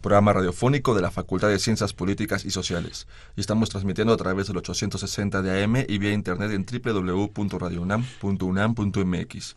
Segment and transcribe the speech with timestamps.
[0.00, 3.08] programa radiofónico de la Facultad de Ciencias Políticas y Sociales.
[3.36, 9.56] Estamos transmitiendo a través del 860 de AM y vía internet en www.radiounam.unam.mx.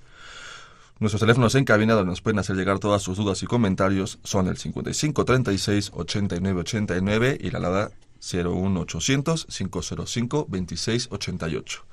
[1.00, 4.48] Nuestros teléfonos en cabina donde nos pueden hacer llegar todas sus dudas y comentarios son
[4.48, 7.90] el 55 36 89 89 y la alada
[8.22, 11.86] 01800 505 2688.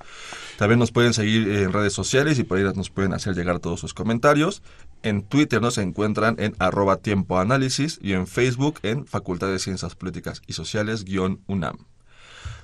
[0.58, 3.80] También nos pueden seguir en redes sociales y por ahí nos pueden hacer llegar todos
[3.80, 4.62] sus comentarios.
[5.02, 6.98] En Twitter nos encuentran en arroba
[7.40, 11.04] análisis y en Facebook en Facultad de Ciencias Políticas y Sociales
[11.46, 11.86] UNAM.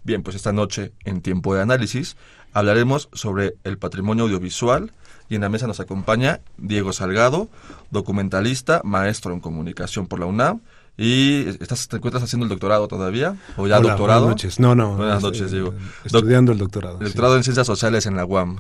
[0.03, 2.19] Bien, pues esta noche, en tiempo de análisis,
[2.53, 4.93] hablaremos sobre el patrimonio audiovisual
[5.31, 7.49] y en la mesa nos acompaña Diego Salgado,
[7.91, 10.61] documentalista, maestro en comunicación por la UNAM.
[10.99, 13.37] ¿Y estás, te encuentras haciendo el doctorado todavía?
[13.57, 14.23] ¿O ya doctorado?
[14.23, 14.61] Buenas noches.
[14.61, 14.97] No, no.
[14.97, 15.73] Buenas noches, Diego.
[16.05, 16.99] Estudiando el doctorado.
[16.99, 18.59] El doctorado en Ciencias Sociales en la UAM.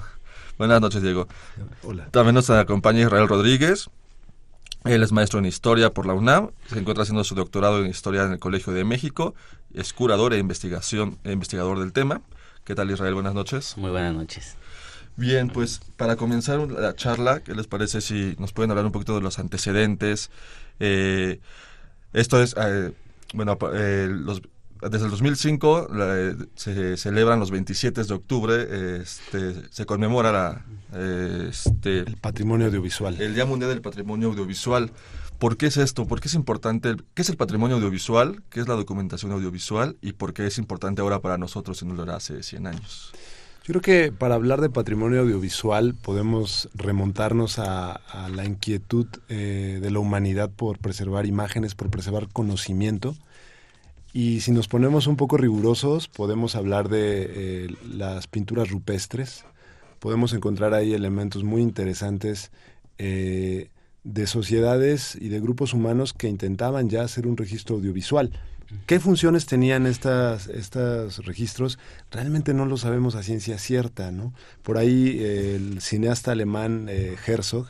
[0.58, 1.26] Buenas noches, Diego.
[1.82, 2.06] Hola.
[2.12, 3.90] También nos acompaña Israel Rodríguez.
[4.84, 6.50] Él es maestro en Historia por la UNAM.
[6.68, 9.34] Se encuentra haciendo su doctorado en Historia en el Colegio de México.
[9.74, 12.22] Es curador e, investigación, e investigador del tema.
[12.64, 13.14] ¿Qué tal, Israel?
[13.14, 13.76] Buenas noches.
[13.76, 14.56] Muy buenas noches.
[15.20, 19.14] Bien, pues para comenzar la charla, ¿qué les parece si nos pueden hablar un poquito
[19.14, 20.30] de los antecedentes?
[20.78, 21.40] Eh,
[22.14, 22.92] esto es, eh,
[23.34, 24.40] bueno, eh, los,
[24.80, 25.88] desde el 2005
[26.54, 30.64] se celebran los 27 de octubre, este, se conmemora la,
[31.50, 33.20] este, el patrimonio audiovisual.
[33.20, 34.90] El Día Mundial del Patrimonio Audiovisual.
[35.38, 36.06] ¿Por qué es esto?
[36.06, 36.96] ¿Por qué es importante?
[37.12, 38.42] ¿Qué es el patrimonio audiovisual?
[38.48, 39.98] ¿Qué es la documentación audiovisual?
[40.00, 43.12] ¿Y por qué es importante ahora para nosotros no lo era hace 100 años?
[43.62, 48.00] Yo creo que para hablar de patrimonio audiovisual podemos remontarnos a,
[48.34, 53.14] la inquietud eh, de la humanidad por preservar imágenes, por preservar conocimiento.
[54.12, 59.44] Y si nos ponemos un poco rigurosos, podemos hablar de eh, las pinturas rupestres.
[59.98, 62.50] Podemos encontrar ahí elementos muy interesantes
[62.96, 63.68] eh,
[64.04, 68.32] de sociedades y de grupos humanos que intentaban ya hacer un registro audiovisual.
[68.86, 71.78] ¿Qué funciones tenían estas, estos registros?
[72.10, 74.32] Realmente no lo sabemos a ciencia cierta, ¿no?
[74.62, 77.66] Por ahí el cineasta alemán eh, Herzog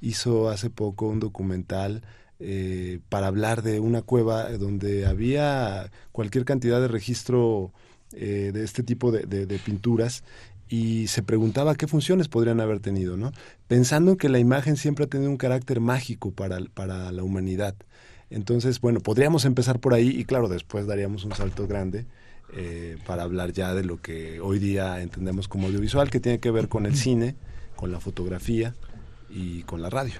[0.00, 2.02] hizo hace poco un documental
[2.38, 7.72] eh, para hablar de una cueva donde había cualquier cantidad de registro
[8.12, 10.24] eh, de este tipo de, de, pinturas
[10.68, 13.32] y se preguntaba qué funciones podrían haber tenido, ¿no?
[13.68, 17.74] Pensando que la imagen siempre ha tenido un carácter mágico para, para la humanidad.
[18.32, 22.06] Entonces, bueno, podríamos empezar por ahí y claro, después daríamos un salto grande
[22.54, 26.50] eh, para hablar ya de lo que hoy día entendemos como audiovisual, que tiene que
[26.50, 27.34] ver con el cine,
[27.76, 28.74] con la fotografía
[29.30, 30.14] y con la radio.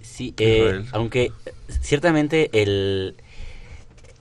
[0.00, 1.32] Sí, eh, aunque
[1.80, 3.16] ciertamente el,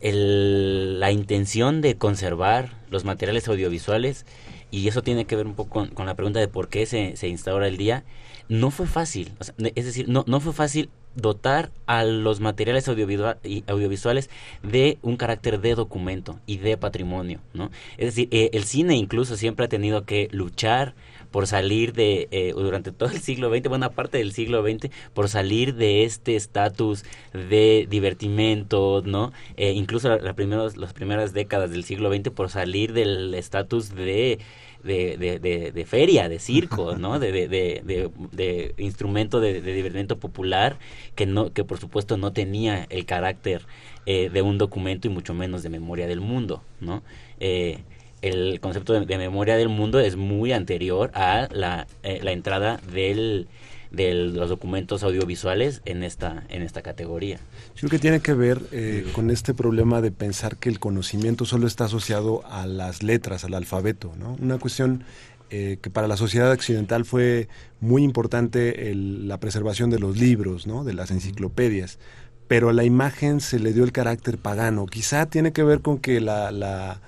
[0.01, 4.25] el, la intención de conservar los materiales audiovisuales,
[4.71, 7.27] y eso tiene que ver un poco con, la pregunta de por qué se, se
[7.27, 8.03] instaura el día,
[8.49, 9.31] no fue fácil.
[9.75, 14.29] es decir, no, no fue fácil dotar a los materiales audiovisuales
[14.63, 17.71] de un carácter de documento y de patrimonio, ¿no?
[17.97, 20.93] Es decir, eh, el cine incluso siempre ha tenido que luchar
[21.35, 25.27] por salir de, eh, durante todo el siglo XX, buena parte del siglo XX, por
[25.27, 29.33] salir de este estatus de divertimento, ¿no?
[29.57, 34.39] Eh, incluso la, primeros, las primeras décadas del siglo XX, por salir del estatus de
[34.85, 37.19] de, de, feria, de circo, ¿no?
[37.19, 40.77] De, de, instrumento de, divertimento popular
[41.15, 43.65] que no, que por supuesto no tenía el carácter
[44.05, 47.03] eh, de un documento y mucho menos de memoria del mundo, ¿no?
[47.39, 47.79] Eh,
[48.21, 53.47] el concepto de, memoria del mundo es muy anterior a la, eh, la entrada del
[53.95, 57.37] de los documentos audiovisuales en esta, en esta categoría.
[57.75, 61.45] Yo creo que tiene que ver eh, con este problema de pensar que el conocimiento
[61.45, 64.37] solo está asociado a las letras, al alfabeto, ¿no?
[64.41, 65.03] Una cuestión
[65.51, 67.47] eh, que para la sociedad occidental fue
[67.79, 70.83] muy importante la preservación de los libros, ¿no?
[70.83, 71.99] de las enciclopedias,
[72.47, 74.87] pero a la imagen se le dio el carácter pagano.
[74.87, 76.99] Quizá tiene que ver con que la, la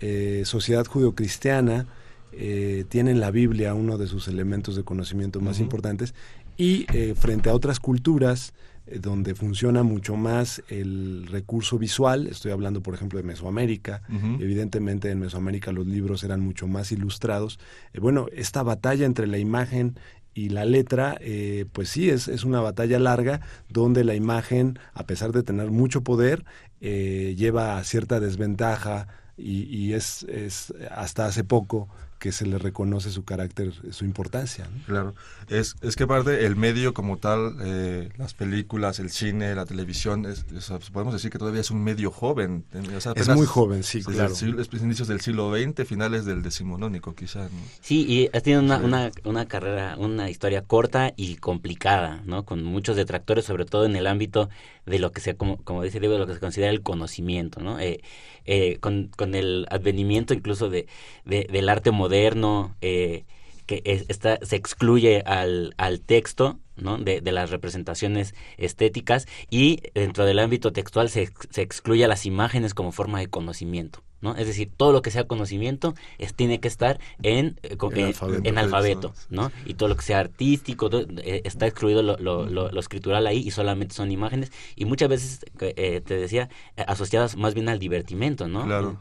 [0.00, 1.86] eh, sociedad judeocristiana,
[2.38, 6.14] eh, tienen la Biblia uno de sus elementos de conocimiento más importantes
[6.56, 8.54] y eh, frente a otras culturas
[8.86, 14.02] eh, donde funciona mucho más el recurso visual, estoy hablando por ejemplo de Mesoamérica,
[14.38, 17.58] evidentemente en Mesoamérica los libros eran mucho más ilustrados,
[17.94, 19.98] eh, bueno, esta batalla entre la imagen
[20.34, 23.40] y la letra, eh, pues sí, es, es una batalla larga
[23.70, 26.44] donde la imagen, a pesar de tener mucho poder,
[26.80, 29.08] lleva a cierta desventaja
[29.38, 31.88] y, y es, es hasta hace poco
[32.24, 34.66] que se le reconoce su carácter, su importancia.
[34.86, 35.14] Claro,
[35.50, 40.24] es, es que aparte el medio como tal, eh, las películas, el cine, la televisión,
[40.24, 40.46] es,
[40.90, 42.64] podemos decir que todavía es un medio joven.
[43.14, 44.32] es muy joven, sí, claro.
[44.32, 44.42] es
[44.72, 47.50] inicios del siglo XX, finales del decimonónico quizás.
[47.82, 52.46] Sí, y has tenido una, una, una, carrera, una historia corta y complicada, ¿no?
[52.46, 54.48] Con muchos detractores, sobre todo en el ámbito
[54.86, 57.60] de lo que se, como, como dice Diego, de lo que se considera el conocimiento,
[57.60, 57.78] ¿no?
[57.78, 58.00] Eh,
[58.44, 60.86] eh, con, con, el advenimiento incluso de,
[61.24, 63.24] del arte moderno, eh,
[63.66, 66.98] que está, se excluye al, al texto ¿no?
[66.98, 72.26] de, de, las representaciones estéticas y dentro del ámbito textual se, se excluye a las
[72.26, 74.02] imágenes como forma de conocimiento.
[74.20, 74.34] ¿no?
[74.36, 77.76] Es decir, todo lo que sea conocimiento es, tiene que estar en, eh,
[78.44, 79.52] en, alfabeto, ¿no?
[79.66, 83.50] Y todo lo que sea artístico eh, está excluido lo, lo, lo, escritural ahí y
[83.50, 88.64] solamente son imágenes y muchas veces, eh, te decía, asociadas más bien al divertimento, ¿no?
[88.64, 88.98] Claro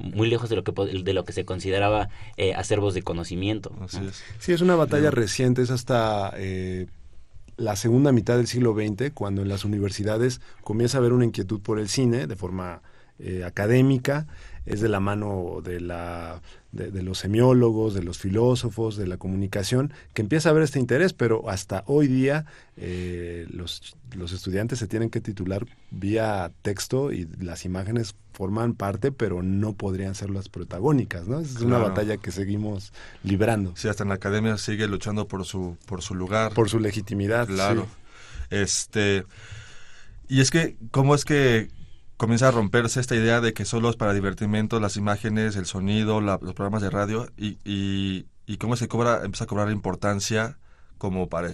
[0.00, 3.72] muy lejos de lo que de lo que se consideraba eh, acervos de conocimiento.
[4.38, 6.86] Sí, es una batalla reciente, es hasta eh,
[7.56, 11.60] la segunda mitad del siglo XX, cuando en las universidades comienza a haber una inquietud
[11.60, 12.82] por el cine de forma
[13.18, 14.26] eh, académica,
[14.64, 16.40] es de la mano de, la,
[16.72, 21.12] de, los semiólogos, de los filósofos, de la comunicación, que empieza a haber este interés,
[21.12, 22.46] pero hasta hoy día
[22.78, 29.12] eh, los, los estudiantes se tienen que titular vía texto y las imágenes forman parte,
[29.12, 31.40] pero no podrían ser las protagónicas, ¿no?
[31.40, 32.90] Es una batalla que seguimos
[33.22, 33.74] librando.
[33.76, 36.54] Sí, hasta en la academia sigue luchando por su, por su lugar.
[36.54, 37.46] Por su legitimidad.
[37.46, 37.86] Claro.
[38.48, 39.26] Este...
[40.26, 41.68] Y es que, ¿cómo es que
[42.16, 46.22] comienza a romperse esta idea de que solo es para divertimento las imágenes, el sonido,
[46.22, 47.58] los programas de radio y,
[48.46, 50.56] y, cómo se cobra, empieza a cobrar importancia
[50.96, 51.52] como para,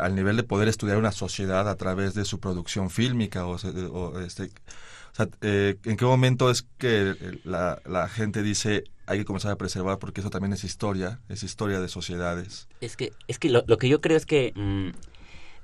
[0.00, 4.52] al nivel de poder estudiar una sociedad a través de su producción fílmica o, este,
[5.42, 7.14] eh, ¿en qué momento es que
[7.44, 11.42] la, la, gente dice hay que comenzar a preservar porque eso también es historia, es
[11.42, 12.68] historia de sociedades?
[12.80, 14.88] Es que, es que lo, que yo creo es que, mm,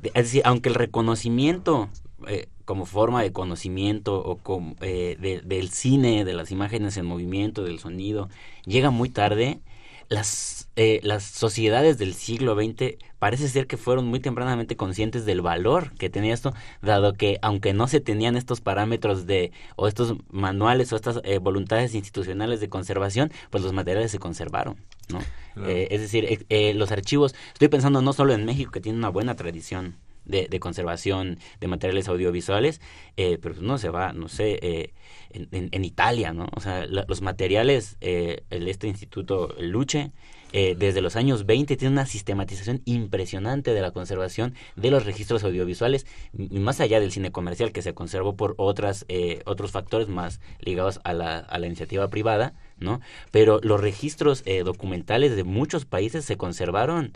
[0.02, 1.88] es decir, aunque el reconocimiento
[2.26, 7.62] eh, como forma de conocimiento o como, eh, del cine, de las imágenes en movimiento,
[7.62, 8.28] del sonido,
[8.64, 9.60] llega muy tarde.
[10.08, 15.42] Las, eh, las sociedades del siglo XX parece ser que fueron muy tempranamente conscientes del
[15.42, 20.14] valor que tenía esto, dado que aunque no se tenían estos parámetros de o estos
[20.30, 24.76] manuales o estas eh, voluntades institucionales de conservación, pues los materiales se conservaron,
[25.08, 25.20] ¿no?
[25.66, 29.96] es decir, los archivos, estoy pensando no solo en México que tiene una buena tradición
[30.26, 32.80] de, conservación de materiales audiovisuales,
[33.16, 34.92] eh, pero no se va, no sé, eh,
[35.30, 36.48] en, Italia, ¿no?
[36.54, 40.12] O sea, los materiales, eh, el, este instituto Luche,
[40.52, 46.06] desde los años 20 tiene una sistematización impresionante de la conservación de los registros audiovisuales,
[46.32, 49.04] más allá del cine comercial que se conservó por otras,
[49.44, 53.02] otros factores más ligados a la, a la iniciativa privada, ¿no?
[53.32, 57.12] Pero los registros documentales de muchos países se conservaron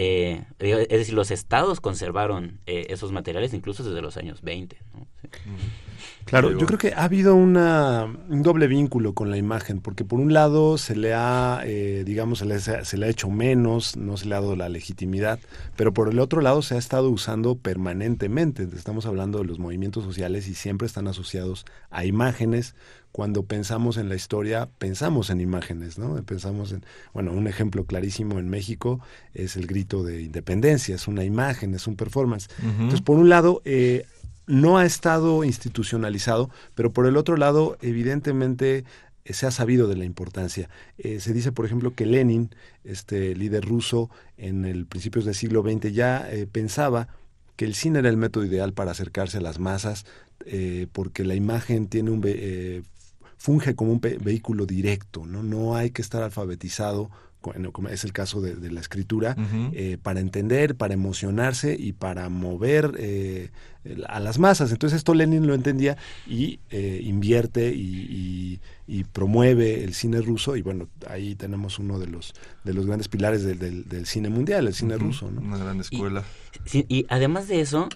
[0.00, 4.78] eh, es decir, los estados conservaron eh, esos materiales incluso desde los años 20.
[6.28, 10.20] Claro, yo creo que ha habido una, un doble vínculo con la imagen, porque por
[10.20, 14.16] un lado se le ha, eh, digamos, se le, se le, ha hecho menos, no
[14.18, 15.38] se le ha dado la legitimidad,
[15.76, 18.68] pero por el otro lado se ha estado usando permanentemente.
[18.76, 22.74] Estamos hablando de los movimientos sociales y siempre están asociados a imágenes,
[23.12, 26.22] cuando pensamos en la historia, pensamos en imágenes, ¿no?
[26.24, 29.00] Pensamos en, bueno, un ejemplo clarísimo en México
[29.34, 32.48] es el grito de independencia, es una imagen, es un performance.
[32.62, 34.06] Entonces, por un lado, eh,
[34.48, 38.84] no ha estado institucionalizado, pero por el otro lado, evidentemente,
[39.24, 40.68] eh, se ha sabido de la importancia.
[40.98, 42.50] Eh, se dice, por ejemplo, que Lenin,
[42.82, 47.08] este líder ruso, en el principios del siglo XX ya pensaba
[47.56, 50.06] que el cine era el método ideal para acercarse a las masas,
[50.92, 52.22] porque la imagen tiene un,
[53.36, 55.42] funge como un vehículo directo, ¿no?
[55.42, 57.10] No hay que estar alfabetizado
[57.72, 59.36] como es el caso de, la escritura,
[59.72, 63.50] eh, para entender, para emocionarse y para mover eh,
[64.06, 64.72] a las masas.
[64.72, 68.60] Entonces esto Lenin lo entendía y eh, invierte y,
[69.12, 73.44] promueve el cine ruso y bueno, ahí tenemos uno de los, de los grandes pilares
[73.44, 75.26] del, cine mundial, el cine ruso.
[75.26, 76.24] Una gran escuela.
[76.72, 77.88] Y, y además de eso,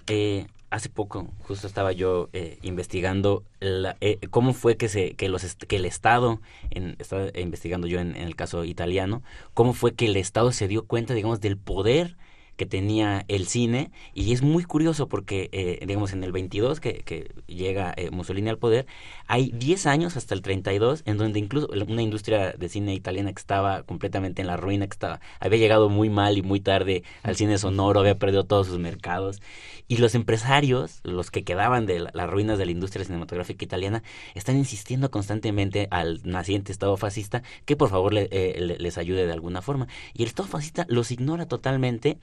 [0.73, 5.75] hace poco justo estaba yo eh, investigando eh, cómo fue que se que los que
[5.75, 9.21] el Estado en, estaba investigando yo en, el caso italiano
[9.53, 12.17] cómo fue que el Estado se dio cuenta digamos del poder
[12.55, 17.33] que tenía el cine y es muy curioso porque eh, digamos en el 22 que,
[17.47, 18.85] llega eh, Mussolini al poder
[19.27, 23.39] hay 10 años hasta el 32 en donde incluso una industria de cine italiana que
[23.39, 27.35] estaba completamente en la ruina que estaba había llegado muy mal y muy tarde al
[27.35, 29.41] cine sonoro había perdido todos sus mercados.
[29.87, 34.57] Y los empresarios los que quedaban de las ruinas de la industria cinematográfica italiana están
[34.57, 39.87] insistiendo constantemente al naciente Estado fascista que por favor eh, les ayude de alguna forma.
[40.13, 42.17] Y el Estado fascista los ignora totalmente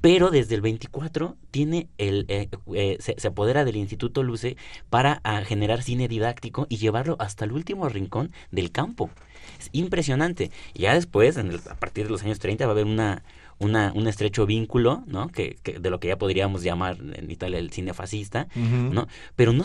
[0.00, 4.56] pero desde el 24 tiene el, eh, eh, se, apodera del Instituto Luce
[4.88, 9.10] para ah, generar cine didáctico y llevarlo hasta el último rincón del campo.
[9.58, 10.50] Es impresionante.
[10.74, 13.22] Ya después, en a partir de los años 30, va a haber una,
[13.60, 15.28] una, un estrecho vínculo, ¿no?
[15.28, 19.06] Que, de lo que ya podríamos llamar en Italia el cine fascista, ¿no?
[19.36, 19.64] Pero no,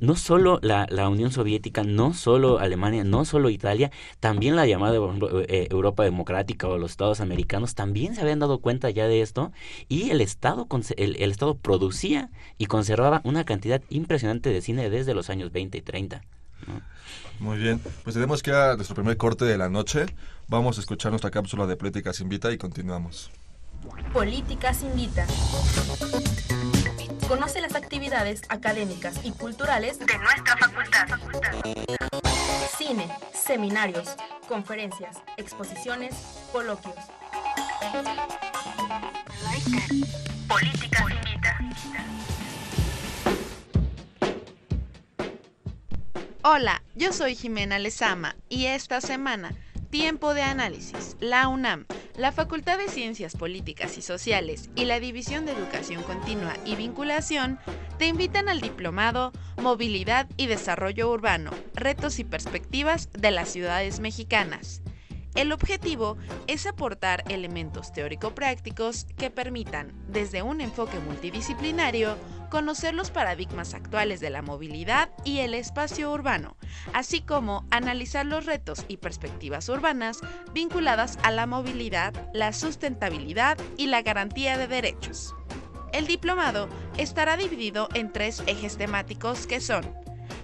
[0.00, 4.98] no solo la, la, Unión Soviética, no solo Alemania, no solo Italia, también la llamada
[5.48, 9.52] eh, Europa Democrática o los Estados americanos también se habían dado cuenta ya de esto
[9.88, 15.14] y el Estado, el, el Estado producía y conservaba una cantidad impresionante de cine desde
[15.14, 16.22] los años 20 y 30.
[17.38, 20.06] Muy bien, pues tenemos que a nuestro primer corte de la noche.
[20.48, 23.30] Vamos a escuchar nuestra cápsula de Políticas Invita y continuamos.
[24.12, 25.26] Políticas Invita.
[27.28, 31.08] Conoce las actividades académicas y culturales de nuestra facultad.
[32.78, 34.16] Cine, seminarios,
[34.48, 36.14] conferencias, exposiciones,
[36.52, 36.94] coloquios.
[40.48, 41.04] Políticas
[46.48, 49.52] Hola, yo soy Jimena Lezama y esta semana,
[49.90, 51.86] Tiempo de Análisis, la UNAM,
[52.16, 57.58] la Facultad de Ciencias Políticas y Sociales y la División de Educación Continua y Vinculación
[57.98, 64.82] te invitan al diplomado Movilidad y Desarrollo Urbano, Retos y Perspectivas de las Ciudades Mexicanas.
[65.36, 66.16] El objetivo
[66.46, 72.16] es aportar elementos teórico-prácticos que permitan, desde un enfoque multidisciplinario,
[72.48, 76.56] conocer los paradigmas actuales de la movilidad y el espacio urbano,
[76.94, 80.20] así como analizar los retos y perspectivas urbanas
[80.54, 85.34] vinculadas a la movilidad, la sustentabilidad y la garantía de derechos.
[85.92, 89.84] El diplomado estará dividido en tres ejes temáticos que son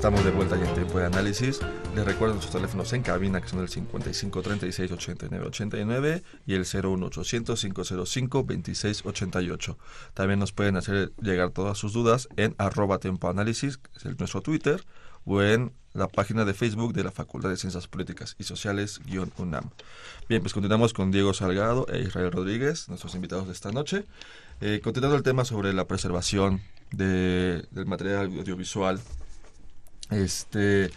[0.01, 1.61] Estamos de vuelta ya en tiempo de análisis.
[1.95, 6.61] Les recuerdo nuestros teléfonos en cabina que son el 55 36 89 89 y el
[6.63, 9.79] 01800 505 26 88.
[10.15, 14.41] También nos pueden hacer llegar todas sus dudas en arroba tiempo análisis, que es nuestro
[14.41, 14.83] Twitter,
[15.27, 19.69] o en la página de Facebook de la Facultad de Ciencias Políticas y Sociales-UNAM.
[20.31, 24.07] Bien, pues continuamos con Diego Salgado e Israel Rodríguez, nuestros invitados de esta noche.
[24.63, 28.99] Eh, continuando el tema sobre la preservación de, del material audiovisual
[30.11, 30.91] este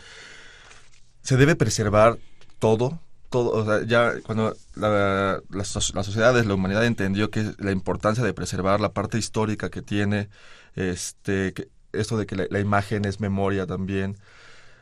[1.24, 2.20] se debe preservar
[2.60, 8.24] todo, todo, o sea, ya cuando la, las, sociedades, la humanidad entendió que la importancia
[8.24, 10.30] de preservar la parte histórica que tiene,
[10.76, 11.54] este,
[11.94, 14.18] esto de que la, imagen es memoria también,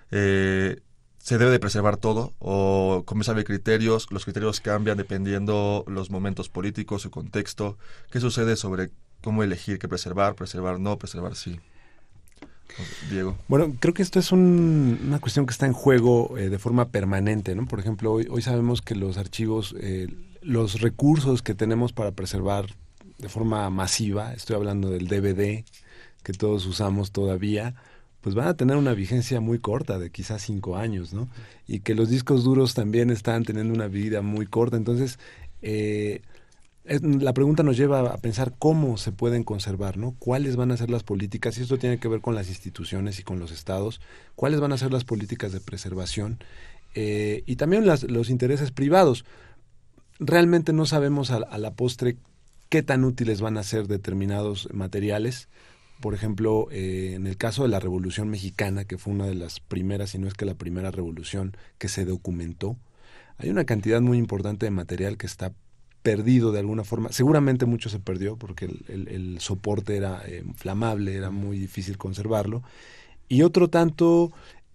[0.10, 0.82] eh,
[1.20, 6.50] se debe de preservar todo o como sabe criterios, los criterios cambian dependiendo los momentos
[6.50, 7.78] políticos, su contexto,
[8.12, 8.90] qué sucede sobre
[9.22, 11.60] cómo elegir qué preservar, preservar no, preservar sí.
[13.10, 13.36] Diego.
[13.48, 17.56] Bueno, creo que esto es una cuestión que está en juego eh, de forma permanente,
[17.56, 17.66] ¿no?
[17.66, 20.08] Por ejemplo, hoy, hoy sabemos que los archivos, eh,
[20.42, 22.68] los recursos que tenemos para preservar
[23.18, 25.64] de forma masiva, estoy hablando del DVD
[26.24, 27.76] que todos usamos todavía,
[28.22, 31.28] pues van a tener una vigencia muy corta, de quizás cinco años, ¿no?
[31.68, 34.78] Y que los discos duros también están teniendo una vida muy corta.
[34.78, 35.18] Entonces,
[35.64, 36.22] eh,
[36.84, 40.16] la pregunta nos lleva a pensar cómo se pueden conservar, ¿no?
[40.18, 41.58] ¿Cuáles van a ser las políticas?
[41.58, 44.02] Y esto tiene que ver con las instituciones y con los estados.
[44.36, 46.40] ¿Cuáles van a ser las políticas de preservación?
[46.96, 49.26] Eh, y también los intereses privados.
[50.20, 52.18] Realmente no sabemos a, la postre
[52.70, 55.50] qué tan útiles van a ser determinados materiales
[56.02, 59.60] por ejemplo, eh, en el caso de la Revolución Mexicana, que fue una de las
[59.60, 62.76] primeras, si no es que la primera revolución que se documentó,
[63.38, 65.54] hay una cantidad muy importante de material que está
[66.02, 67.12] perdido de alguna forma.
[67.12, 72.64] Seguramente mucho se perdió porque el, soporte era eh, inflamable, era muy difícil conservarlo.
[73.28, 74.32] Y otro tanto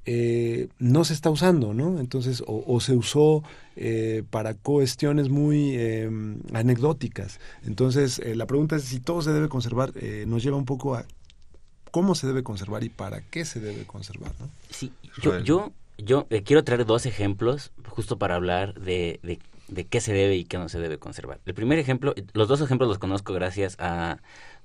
[0.09, 1.99] eh, no se está usando, ¿no?
[1.99, 3.43] Entonces, o, se usó
[3.75, 7.41] eh, para cuestiones muy em, anecdóticas.
[7.65, 9.93] Entonces, eh, la pregunta es si todo se debe conservar,
[10.27, 11.05] nos lleva un poco a
[11.91, 14.49] cómo se debe conservar y para qué se debe conservar, ¿no?
[14.71, 20.01] Sí, yo, yo, yo quiero traer dos ejemplos justo para hablar de, de, de qué
[20.01, 21.41] se debe y qué no se debe conservar.
[21.45, 24.19] El primer ejemplo, los dos ejemplos los conozco gracias a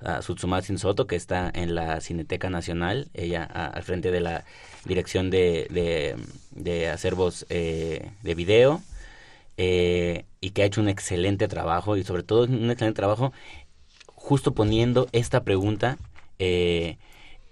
[0.03, 4.45] a Soto, que está en la Cineteca Nacional, ella al frente de la
[4.85, 6.17] Dirección de,
[6.51, 8.81] de, Acervos eh, de Video,
[9.57, 13.31] eh, y que ha hecho un excelente trabajo, y sobre todo un excelente trabajo
[14.07, 15.97] justo poniendo esta pregunta
[16.39, 16.97] eh,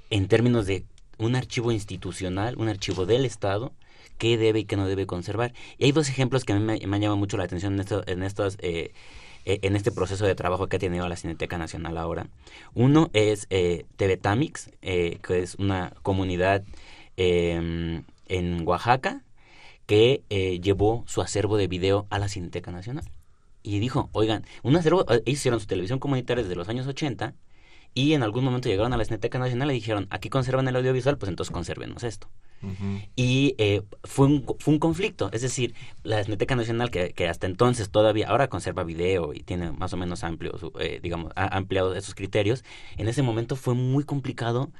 [0.09, 0.85] en términos de
[1.17, 3.73] un archivo institucional, un archivo del Estado,
[4.19, 5.53] qué debe y qué no debe conservar.
[5.79, 7.79] Y hay dos ejemplos que a mí me, me han llamado mucho la atención en,
[7.79, 8.91] esto, en estos eh,
[9.45, 12.27] en este proceso de trabajo que ha tenido la Cineteca Nacional ahora.
[12.73, 13.85] Uno es eh,
[14.21, 16.63] Tamix, eh, que es una comunidad
[17.17, 19.23] em, en Oaxaca
[19.85, 23.05] que eh, llevó su acervo de video a la Cineteca Nacional.
[23.63, 27.33] Y dijo, oigan, un acervo, ellos hicieron su televisión comunitaria desde los años 80
[27.93, 31.17] y en algún momento llegaron a la Cineteca Nacional y dijeron, aquí conservan el audiovisual,
[31.17, 32.29] pues entonces conservenos esto.
[33.15, 37.47] Y eh, fue, un, fue un conflicto, es decir, la Cineteca Nacional, que, que, hasta
[37.47, 41.95] entonces todavía, ahora conserva video y tiene más o menos amplio, eh, digamos, ha ampliado
[41.95, 42.63] esos criterios,
[42.97, 44.71] en ese momento fue muy complicado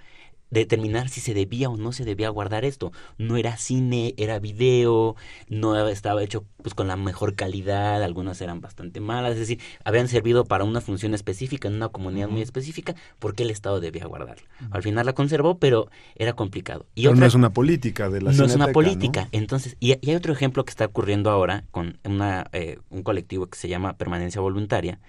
[0.49, 2.91] determinar si se debía o no se debía guardar esto.
[3.17, 5.15] No era cine, era video,
[5.47, 10.07] no estaba hecho pues con la mejor calidad, algunas eran bastante malas, es decir, habían
[10.07, 14.43] servido para una función específica en una comunidad muy específica, porque el Estado debía guardarla.
[14.71, 16.85] Al final la conservó, pero era complicado.
[16.95, 19.29] Y no es una política de la No es una política.
[19.31, 23.57] Entonces, y, hay otro ejemplo que está ocurriendo ahora con una, eh, un colectivo que
[23.57, 24.99] se llama Permanencia Voluntaria,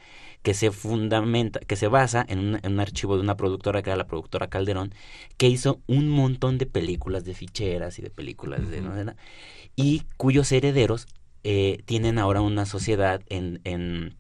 [0.42, 4.06] que se fundamenta, que se basa en un, archivo de una productora que era la
[4.06, 4.94] productora Calderón,
[5.36, 9.16] que hizo un montón de películas de ficheras y de películas de novela,
[9.76, 11.06] y cuyos herederos
[11.44, 14.16] eh, tienen ahora una sociedad en, en,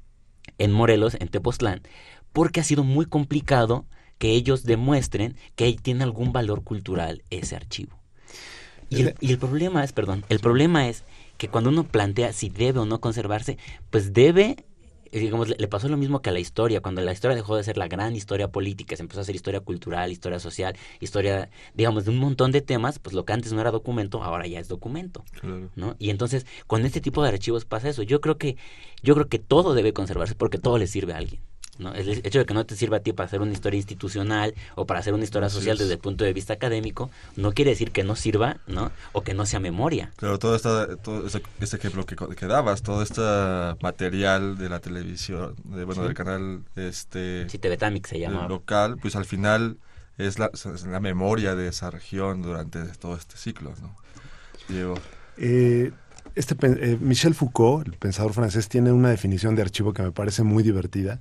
[0.58, 1.82] en Morelos, en Tepoztlán,
[2.32, 3.86] porque ha sido muy complicado
[4.18, 7.98] que ellos demuestren que tiene algún valor cultural ese archivo.
[8.90, 11.04] Y el, y el, problema es, perdón, el problema es
[11.38, 13.56] que cuando uno plantea si debe o no conservarse,
[13.88, 14.66] pues debe
[15.18, 17.76] digamos, le, pasó lo mismo que a la historia, cuando la historia dejó de ser
[17.76, 22.10] la gran historia política, se empezó a hacer historia cultural, historia social, historia, digamos, de
[22.10, 25.24] un montón de temas, pues lo que antes no era documento, ahora ya es documento,
[25.74, 25.96] ¿no?
[25.98, 28.02] Y entonces, con este tipo de archivos pasa eso.
[28.02, 28.56] Yo creo que,
[29.02, 31.40] yo creo que todo debe conservarse porque todo le sirve a alguien.
[31.94, 34.86] El hecho de que no te sirva a ti para hacer una historia institucional o
[34.86, 38.04] para hacer una historia social desde el punto de vista académico, no quiere decir que
[38.04, 38.92] no sirva, ¿no?
[39.12, 40.12] O que no sea memoria.
[40.20, 43.22] Pero todo, esta, todo ese, ejemplo que, que, dabas, todo este
[43.82, 47.60] material de la televisión, de, bueno, del canal este sí,
[48.04, 48.48] se llama.
[48.48, 49.78] local, pues al final
[50.18, 50.50] es la,
[50.86, 53.96] la memoria de esa región durante todo este ciclo, ¿no?
[54.68, 54.94] Diego.
[55.36, 55.92] Eh,
[56.34, 60.42] este, eh, Michel Foucault, el pensador francés, tiene una definición de archivo que me parece
[60.42, 61.20] muy divertida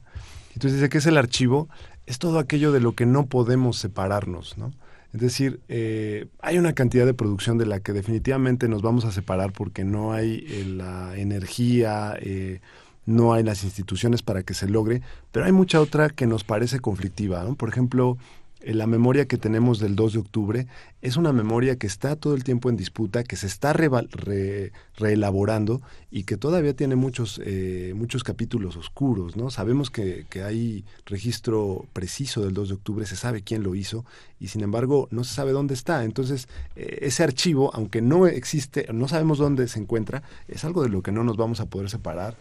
[0.53, 1.69] entonces dice que es el archivo,
[2.05, 4.73] es todo aquello de lo que no podemos separarnos, ¿no?
[5.13, 9.11] Es decir, eh, hay una cantidad de producción de la que definitivamente nos vamos a
[9.11, 12.61] separar porque no hay eh, la energía, eh,
[13.07, 16.79] no hay las instituciones para que se logre, pero hay mucha otra que nos parece
[16.79, 17.43] conflictiva.
[17.55, 18.19] Por ejemplo,
[18.61, 20.67] la memoria que tenemos del 2 de octubre
[21.01, 26.23] es una memoria que está todo el tiempo en disputa, que se está reelaborando y
[26.23, 29.37] que todavía tiene muchos, eh, muchos capítulos oscuros.
[29.37, 29.49] ¿no?
[29.49, 34.03] Sabemos que, hay registro preciso del 2 de octubre, se sabe quién lo hizo
[34.39, 36.03] y sin embargo no se sabe dónde está.
[36.03, 40.89] Entonces, eh, ese archivo, aunque no existe, no sabemos dónde se encuentra, es algo de
[40.89, 42.35] lo que no nos vamos a poder separar,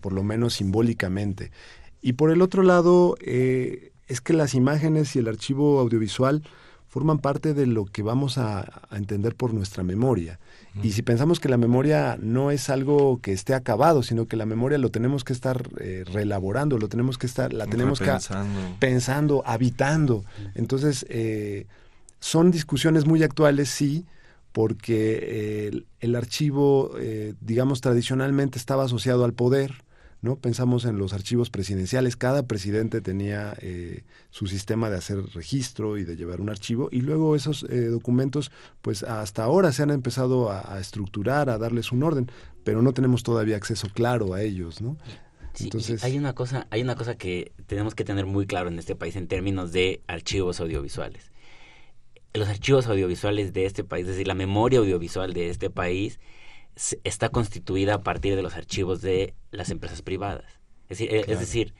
[0.00, 1.50] por lo menos simbólicamente.
[2.00, 3.16] Y por el otro lado,
[4.08, 6.42] es que las imágenes y el archivo audiovisual
[6.88, 10.38] forman parte de lo que vamos a, entender por nuestra memoria.
[10.82, 14.46] Y si pensamos que la memoria no es algo que esté acabado, sino que la
[14.46, 18.10] memoria lo tenemos que estar eh, reelaborando, lo tenemos que estar, la tenemos que
[18.78, 20.24] pensando, habitando.
[20.54, 21.66] Entonces, eh,
[22.20, 24.06] son discusiones muy actuales, sí,
[24.52, 29.84] porque eh, el, archivo, eh, digamos, tradicionalmente estaba asociado al poder,
[30.20, 30.36] ¿no?
[30.36, 36.04] Pensamos en los archivos presidenciales, cada presidente tenía eh, su sistema de hacer registro y
[36.04, 38.50] de llevar un archivo, y luego esos documentos,
[38.82, 42.30] pues hasta ahora se han empezado a, estructurar, a darles un orden,
[42.64, 44.96] pero no tenemos todavía acceso claro a ellos, ¿no?
[45.60, 46.04] Entonces...
[46.04, 49.16] hay una cosa, hay una cosa que tenemos que tener muy claro en este país
[49.16, 51.32] en términos de archivos audiovisuales
[52.34, 56.18] los archivos audiovisuales de este país, es decir, la memoria audiovisual de este país
[57.04, 60.44] está constituida a partir de los archivos de las empresas privadas.
[60.88, 61.74] Es decir, e, es, decir,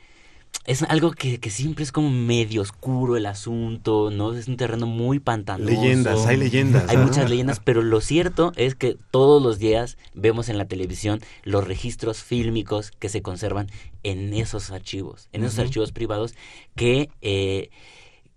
[0.64, 4.34] es algo que, siempre es como medio oscuro el asunto, ¿no?
[4.34, 5.70] Es un terreno muy pantanoso.
[5.70, 6.88] Leyendas, hay leyendas.
[6.88, 11.20] Hay muchas leyendas, pero lo cierto es que todos los días vemos en la televisión
[11.44, 13.68] los registros fílmicos que se conservan
[14.02, 16.34] en esos archivos, en esos archivos privados
[16.74, 17.10] que...
[17.22, 17.70] Eh,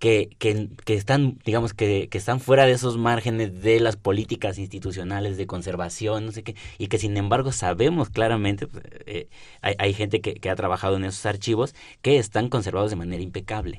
[0.01, 4.57] que, que, que, están, digamos, que, que, están fuera de esos márgenes de las políticas
[4.57, 9.29] institucionales de conservación, no sé qué, y que sin embargo sabemos claramente, pues, eh,
[9.61, 13.77] hay, hay, gente que, ha trabajado en esos archivos que están conservados de manera impecable.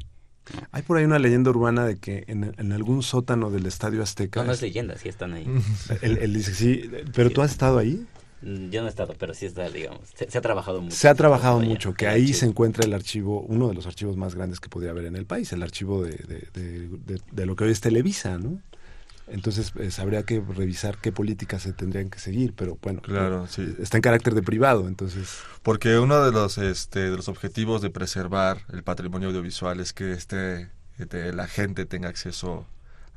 [0.70, 4.42] Hay por ahí una leyenda urbana de que en, en algún sótano del Estadio Azteca...
[4.42, 5.44] No, no es leyenda, sí están ahí.
[6.02, 8.06] Él, dice, sí, pero tú has estado ahí.
[8.42, 10.96] Yo no he estado, pero sí está, digamos, se, ha trabajado mucho.
[10.96, 14.34] Se ha trabajado mucho, que ahí se encuentra el archivo, uno de los archivos más
[14.34, 16.16] grandes que podría haber en el país, el archivo de,
[16.52, 18.60] de, lo que hoy es Televisa, ¿no?
[19.28, 23.76] Entonces pues, habría que revisar qué políticas se tendrían que seguir, pero bueno, claro, sí.
[23.78, 25.38] está en carácter de privado, entonces.
[25.62, 30.12] Porque uno de los, este, de los objetivos de preservar el patrimonio audiovisual es que
[30.12, 32.66] este, este la gente tenga acceso,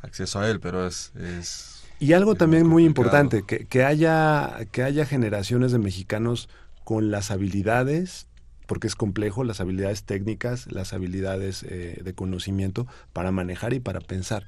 [0.01, 4.83] acceso a él, pero es, es y algo también muy importante, que, que, haya, que
[4.83, 6.49] haya generaciones de mexicanos
[6.83, 8.27] con las habilidades,
[8.67, 13.99] porque es complejo, las habilidades técnicas, las habilidades eh, de conocimiento para manejar y para
[13.99, 14.45] pensar.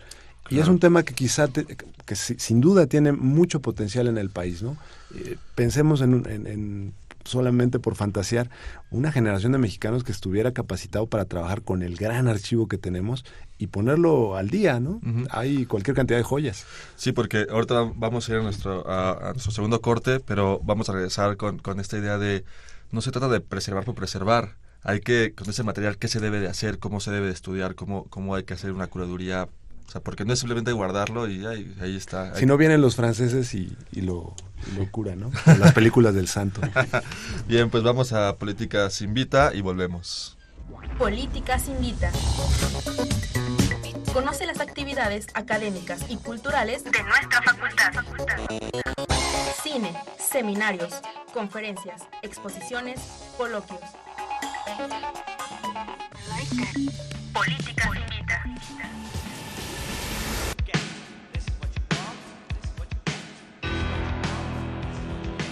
[0.49, 4.63] Y es un tema que quizá, que sin duda tiene mucho potencial en el país,
[4.63, 4.77] ¿no?
[5.13, 6.93] Eh, pensemos en, en
[7.27, 8.49] solamente por fantasear,
[8.89, 13.25] una generación de mexicanos que estuviera capacitado para trabajar con el gran archivo que tenemos
[13.57, 15.01] y ponerlo al día, ¿no?
[15.29, 16.65] Hay cualquier cantidad de joyas.
[16.95, 20.93] Sí, porque ahorita vamos a ir a nuestro, a, nuestro segundo corte, pero vamos a
[20.93, 22.43] regresar con, con esta idea de,
[22.91, 26.39] no se trata de preservar por preservar, hay que, con ese material, qué se debe
[26.39, 29.49] de hacer, cómo se debe de estudiar, cómo, cómo hay que hacer una curaduría
[29.87, 32.35] o sea, porque no es simplemente guardarlo y ahí, ahí está.
[32.35, 34.35] Si no vienen los franceses y, y lo,
[34.77, 35.31] lo curan, ¿no?
[35.59, 36.59] las películas del santo.
[37.47, 40.37] Bien, pues vamos a Políticas Invita y volvemos.
[40.97, 42.11] Políticas Invita.
[44.11, 47.93] Conoce las actividades académicas y culturales de nuestra facultad.
[49.63, 50.95] Cine, seminarios,
[51.33, 52.99] conferencias, exposiciones,
[53.37, 53.79] coloquios.
[57.33, 58.16] Políticas Invita.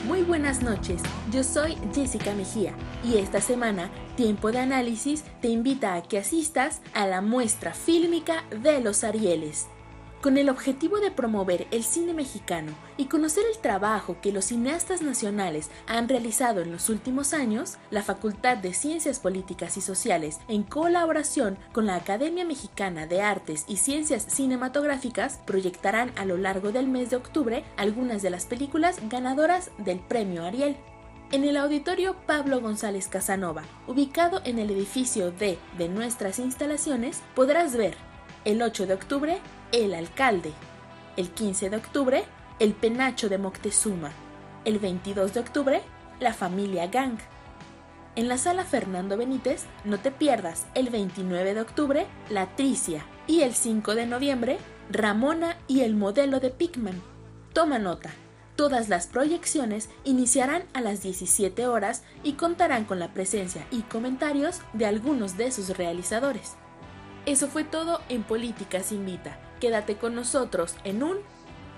[0.05, 5.95] Muy buenas noches, yo soy Jessica Mejía y esta semana Tiempo de Análisis te invita
[5.95, 9.67] a que asistas a la muestra fílmica de los Arieles
[10.25, 15.03] con el objetivo de promover el cine mexicano y conocer el trabajo que los cineastas
[15.03, 20.63] nacionales han realizado en los últimos años, la Facultad de Ciencias Políticas y Sociales, en
[20.63, 26.87] colaboración con la Academia Mexicana de Artes y Ciencias Cinematográficas, proyectarán a lo largo del
[26.87, 30.75] mes de octubre algunas de las películas ganadoras del Premio Ariel.
[31.31, 37.75] En el auditorio Pablo González Casanova, ubicado en el edificio D de nuestras instalaciones, podrás
[37.75, 37.95] ver
[38.43, 39.39] el 8 de octubre
[39.83, 40.53] el Alcalde.
[41.17, 42.23] El 15 de octubre,
[42.59, 44.11] El Penacho de Moctezuma.
[44.63, 45.81] El 22 de octubre,
[46.19, 47.17] La Familia Gang.
[48.15, 53.05] En la sala Fernando Benítez, no te pierdas el 29 de octubre, La Tricia.
[53.27, 54.59] Y el 5 de noviembre,
[54.89, 57.01] Ramona y el modelo de Pickman.
[57.51, 58.11] Toma nota.
[58.55, 64.61] Todas las proyecciones iniciarán a las 17 horas y contarán con la presencia y comentarios
[64.71, 66.53] de algunos de sus realizadores.
[67.25, 69.37] Eso fue todo en Políticas Invita.
[69.59, 71.17] Quédate con nosotros en un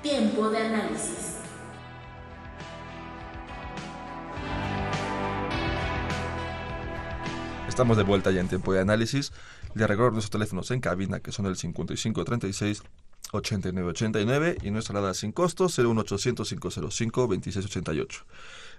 [0.01, 1.37] tiempo de análisis.
[7.67, 9.31] Estamos de vuelta ya en tiempo de análisis.
[9.75, 12.81] Le recuerdo nuestros teléfonos en cabina que son el 5536
[13.31, 18.25] 8989 y nuestra alada sin costo 01800 505 2688.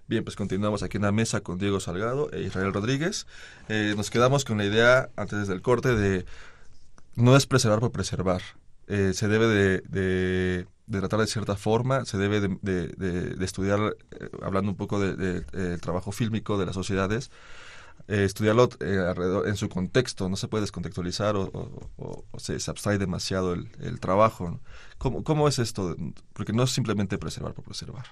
[0.08, 3.26] Bien, pues continuamos aquí en la mesa con Diego Salgado e Israel Rodríguez.
[3.68, 6.24] Eh, nos quedamos con la idea antes del corte de
[7.14, 8.42] no es preservar por preservar,
[8.88, 14.77] eh, se debe de, tratar de cierta forma, se debe de, estudiar, eh, hablando un
[14.77, 17.31] poco del trabajo fílmico de las sociedades,
[18.07, 18.70] estudiarlo
[19.44, 24.61] en su contexto, no se puede descontextualizar o, se, abstrae demasiado el, trabajo.
[24.96, 25.94] ¿Cómo, ¿Cómo es esto?
[26.33, 28.07] Porque no es simplemente preservar por preservar.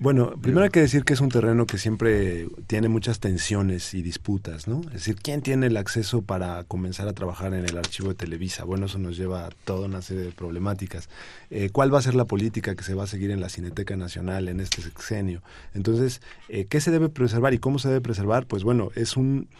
[0.00, 4.00] Bueno, primero hay que decir que es un terreno que siempre tiene muchas tensiones y
[4.00, 4.80] disputas, ¿no?
[4.86, 8.64] Es decir, ¿quién tiene el acceso para comenzar a trabajar en el archivo de Televisa?
[8.64, 11.10] Bueno, eso nos lleva a toda una serie de problemáticas.
[11.50, 13.94] Eh, ¿Cuál va a ser la política que se va a seguir en la Cineteca
[13.94, 15.42] Nacional en este sexenio?
[15.74, 18.46] Entonces, eh, ¿qué se debe preservar y cómo se debe preservar?
[18.46, 19.50] Pues bueno, es un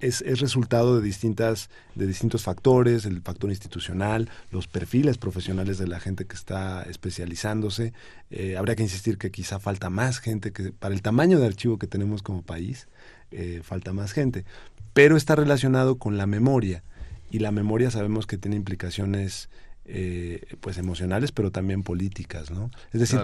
[0.00, 5.86] es, es, resultado de distintas de distintos factores el factor institucional los perfiles profesionales de
[5.86, 7.92] la gente que está especializándose.
[8.30, 11.78] Eh, habría que insistir que quizá falta más gente que para el tamaño de archivo
[11.78, 12.88] que tenemos como país
[13.30, 14.44] eh, falta más gente.
[14.92, 16.82] Pero está relacionado con la memoria
[17.30, 19.48] y la memoria sabemos que tiene implicaciones
[19.88, 23.20] eh, pues emocionales pero también políticas no es decir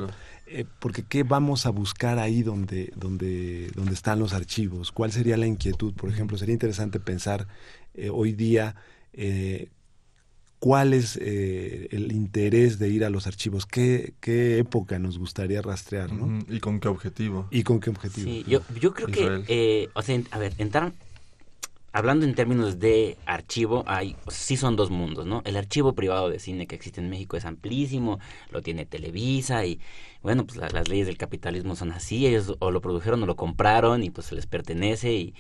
[0.47, 5.37] eh, porque qué vamos a buscar ahí donde donde donde están los archivos cuál sería
[5.37, 7.49] la inquietud por ejemplo sería interesante pensar
[7.95, 8.77] eh, hoy día
[10.61, 16.13] cuál es el interés de ir a los archivos qué, qué época nos gustaría rastrear
[16.13, 20.03] no y con qué objetivo y con qué objetivo sí, yo, yo creo que o
[20.03, 20.93] sea a ver entrar
[21.93, 25.43] hablando en términos de archivo, hay, sí son dos mundos, ¿no?
[25.45, 28.19] El archivo privado de cine que existe en México es amplísimo,
[28.51, 29.79] lo tiene Televisa y,
[30.23, 34.03] bueno, pues las leyes del capitalismo son así, ellos o lo produjeron o lo compraron
[34.03, 35.35] y pues se les pertenece y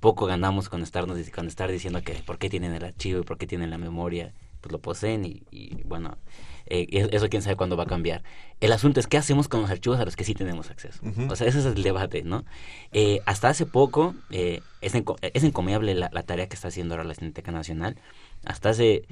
[0.00, 3.38] poco ganamos con, estarnos, con estar diciendo que por qué tienen el archivo y por
[3.38, 6.18] qué tienen la memoria, pues lo poseen y, y bueno,
[6.66, 8.22] eh, eso quién sabe cuándo va a cambiar.
[8.60, 11.00] El asunto es qué hacemos con los archivos a los que sí tenemos acceso.
[11.28, 12.44] O sea, ese es el debate, ¿no?
[12.92, 17.14] Eh, hasta hace poco eh, es, es encomiable la, tarea que está haciendo ahora la
[17.14, 17.96] Cineteca Nacional.
[18.44, 19.06] Hasta hace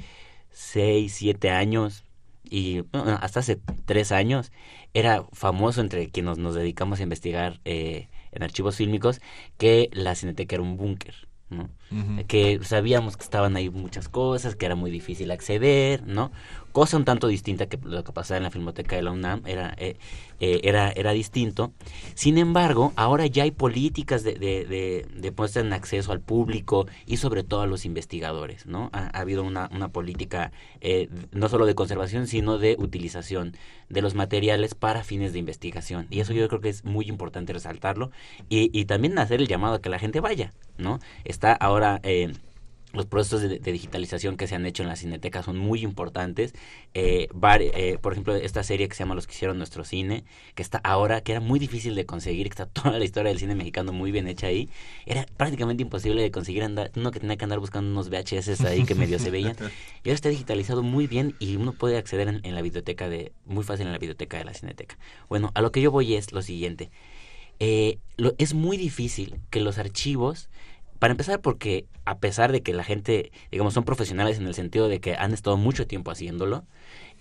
[0.50, 2.04] seis, siete años
[2.44, 2.84] y
[3.20, 4.52] hasta hace tres años
[4.94, 9.20] era famoso entre quienes nos, dedicamos a investigar en archivos fílmicos
[9.58, 11.28] que la Cineteca era un búnker.
[11.52, 11.68] ¿no?
[12.26, 16.32] Que sabíamos que estaban ahí muchas cosas, que era muy difícil acceder, ¿no?
[16.72, 19.74] Cosa un tanto distinta que lo que pasaba en la Filmoteca de la UNAM, era,
[19.78, 19.96] eh,
[20.40, 21.72] eh, era, era distinto.
[22.14, 27.18] Sin embargo, ahora ya hay políticas de, de, de, puesta en acceso al público y
[27.18, 28.90] sobre todo a los investigadores, ¿no?
[28.92, 33.56] Ha, habido una, una política eh, no solo de conservación, sino de utilización
[33.88, 36.06] de los materiales para fines de investigación.
[36.10, 38.10] Y eso yo creo que es muy importante resaltarlo
[38.48, 40.98] y, y también hacer el llamado a que la gente vaya, ¿no?
[41.24, 42.00] Está ahora...
[42.02, 42.32] Eh,
[42.92, 46.54] los procesos de, digitalización que se han hecho en la cineteca son muy importantes.
[46.94, 50.24] Eh, eh, por ejemplo, esta serie que se llama Los que hicieron nuestro cine,
[50.54, 53.38] que está ahora, que era muy difícil de conseguir, que está toda la historia del
[53.38, 54.68] cine mexicano muy bien hecha ahí,
[55.06, 58.84] era prácticamente imposible de conseguir, andar, uno que tenía que andar buscando unos VHS ahí
[58.84, 59.56] que medio se veían.
[60.04, 63.62] Y ahora está digitalizado muy bien y uno puede acceder en, la biblioteca de, muy
[63.62, 64.98] fácil en la biblioteca de la cineteca.
[65.28, 66.90] Bueno, a lo que yo voy es lo siguiente.
[67.60, 70.48] Eh, lo, es muy difícil que los archivos
[71.02, 74.86] para empezar, porque a pesar de que la gente, digamos, son profesionales en el sentido
[74.86, 76.62] de que han estado mucho tiempo haciéndolo,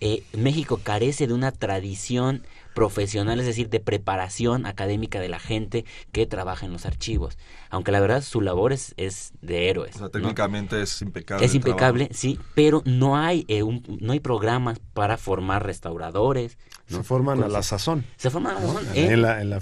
[0.02, 5.86] eh, México carece de una tradición profesional, es decir, de preparación académica de la gente
[6.12, 7.38] que trabaja en los archivos.
[7.70, 8.94] Aunque la verdad su labor es,
[9.42, 9.96] de héroes.
[9.96, 11.46] O sea, técnicamente es impecable.
[11.46, 13.64] Es impecable, sí, pero no hay, eh,
[14.00, 16.58] no hay programas para formar restauradores.
[16.88, 18.04] Se forman a la sazón.
[18.18, 18.86] Se forman a la sazón.
[18.96, 19.60] En, la, en la,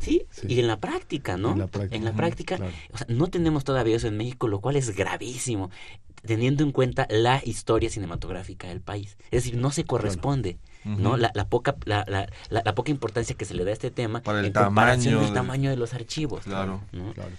[0.00, 1.52] sí, y en la práctica, ¿no?
[1.52, 1.96] En la práctica.
[1.96, 2.58] En la práctica
[2.92, 5.70] o sea, no tenemos todavía eso en México, lo cual es gravísimo
[6.26, 9.16] teniendo en cuenta la historia cinematográfica del país.
[9.30, 10.58] Es decir, no se corresponde.
[10.84, 11.16] ¿No?
[11.16, 14.22] La, la poca la, la, la, poca importancia que se le da a este tema
[14.22, 16.44] Para el en tamaño comparación del tamaño de los archivos.
[16.44, 16.82] Claro,
[17.14, 17.30] claro.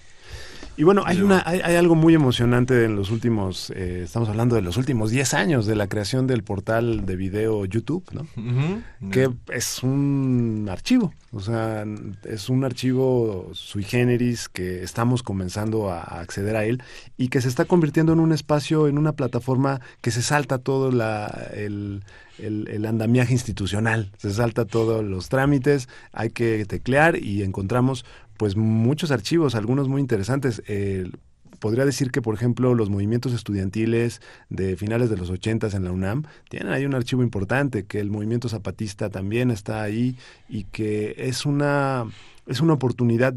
[0.78, 4.62] Y bueno, hay, una, hay, algo muy emocionante en los últimos, eh, estamos hablando de
[4.62, 8.28] los últimos 10 años de la creación del portal de video YouTube, ¿no?
[9.10, 11.86] Que es un archivo, o sea,
[12.26, 16.84] es un archivo sui generis que estamos comenzando a, acceder a él
[17.18, 20.92] y que se está convirtiendo en un espacio, en una plataforma que se salta todo
[20.92, 22.04] la, el,
[22.38, 28.06] el, andamiaje institucional, se salta todos los trámites, hay que teclear y encontramos
[28.38, 30.62] pues muchos archivos, algunos muy interesantes.
[31.60, 35.91] podría decir que, por ejemplo, los movimientos estudiantiles de finales de los ochentas en la
[35.91, 40.17] UNAM tienen ahí un archivo importante, que el movimiento zapatista también está ahí
[40.50, 42.06] y que es una,
[42.45, 43.36] es una oportunidad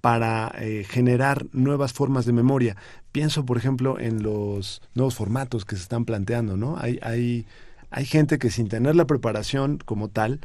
[0.00, 2.76] para eh, generar nuevas formas de memoria.
[3.12, 6.76] Pienso, por ejemplo, en los nuevos formatos que se están planteando, ¿no?
[6.78, 7.46] Hay, hay,
[7.90, 10.40] hay gente que sin tener la preparación como tal,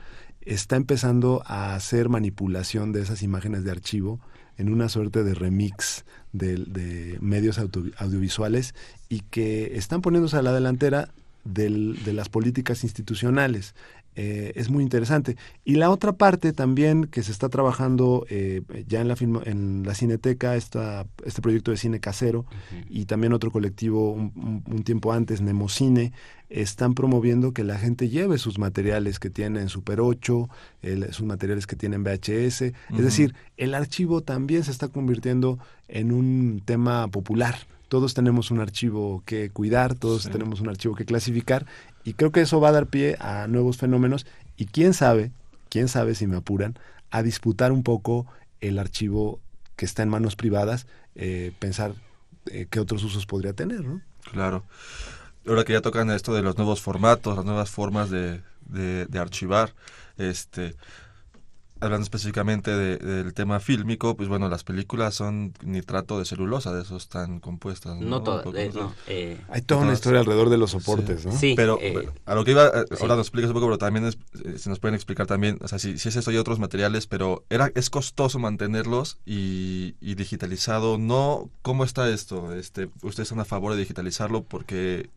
[0.45, 4.19] está empezando a hacer manipulación de esas imágenes de archivo
[4.57, 7.59] en una suerte de remix de, medios
[7.97, 8.75] audiovisuales
[9.09, 11.09] y que están poniéndose a la delantera
[11.43, 13.75] del, de las políticas institucionales.
[14.15, 15.37] Eh, es muy interesante.
[15.65, 19.95] Y la otra parte también que se está trabajando eh, ya en la, en la
[19.95, 22.45] Cineteca, esta, este proyecto de cine casero
[22.89, 26.13] y también otro colectivo un, tiempo antes, Nemocine,
[26.53, 30.49] están promoviendo que la gente lleve sus materiales que tienen Super 8,
[31.11, 32.61] sus materiales que tienen VHS.
[32.61, 37.55] Es decir, el archivo también se está convirtiendo en un tema popular
[37.93, 41.67] todos tenemos un archivo que cuidar, todos tenemos un archivo que clasificar
[42.03, 44.25] y creo que eso va a dar pie a nuevos fenómenos
[44.57, 45.31] y quién sabe,
[45.69, 46.73] quién sabe si me apuran,
[47.11, 48.25] a disputar un poco
[48.61, 49.39] el archivo
[49.75, 51.93] que está en manos privadas, eh, pensar
[52.47, 54.01] eh, qué otros usos podría tener, ¿no?
[54.31, 54.63] Claro.
[55.47, 59.19] Ahora que ya tocan esto de los nuevos formatos, las nuevas formas de, de, de
[59.19, 59.73] archivar,
[60.17, 60.75] este,
[61.83, 67.03] hablando específicamente del tema fílmico, pues bueno, las películas son nitrato de celulosa, de esos
[67.03, 67.97] están compuestas.
[67.97, 68.45] No, no todas.
[68.55, 68.71] Eh,
[69.07, 71.31] eh, Hay toda una historia alrededor de los soportes, ¿no?
[71.31, 71.53] Sí.
[71.55, 74.79] Pero eh, a lo que iba, ahora nos explicas un poco, pero también se nos
[74.79, 77.89] pueden explicar también, o sea, si, si es eso y otros materiales, pero era es
[77.89, 81.49] costoso mantenerlos y, y digitalizado, ¿no?
[81.61, 82.53] ¿Cómo está esto?
[82.53, 84.43] Este, ¿Ustedes están a favor de digitalizarlo?
[84.43, 85.09] Porque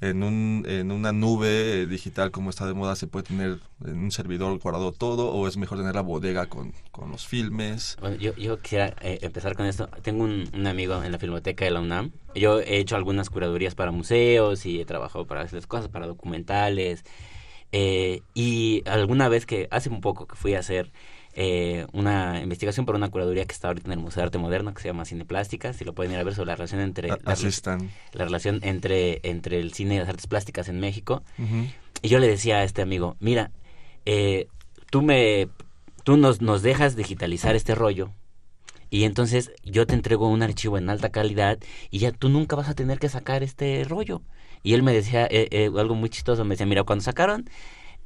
[0.00, 4.10] en, un, en una nube digital como está de moda se puede tener en un
[4.10, 7.96] servidor guardado todo o es mejor tener la bodega con, con los filmes?
[8.00, 9.88] Bueno, yo, yo quisiera eh, empezar con esto.
[10.02, 12.12] Tengo un, un, amigo en la Filmoteca de la UNAM.
[12.34, 17.04] Yo he hecho algunas curadurías para museos y he trabajado para esas cosas, para documentales.
[17.76, 20.92] Eh, y alguna vez que, hace un poco que fui a hacer
[21.36, 24.72] eh, una investigación por una curaduría que está ahorita en el Museo de Arte Moderno
[24.72, 27.08] que se llama Cine Plástica, si lo pueden ir a ver sobre la relación entre
[27.08, 31.24] la, la, relación entre entre el cine y las artes plásticas en México.
[32.02, 33.50] Y yo le decía a este amigo, mira,
[34.06, 34.46] eh,
[34.90, 35.48] tú me
[36.04, 38.12] tú nos nos dejas digitalizar este rollo
[38.90, 41.58] y entonces yo te entrego un archivo en alta calidad
[41.90, 44.22] y ya tú nunca vas a tener que sacar este rollo.
[44.62, 47.50] Y él me decía eh, algo muy chistoso, me decía, mira, cuando sacaron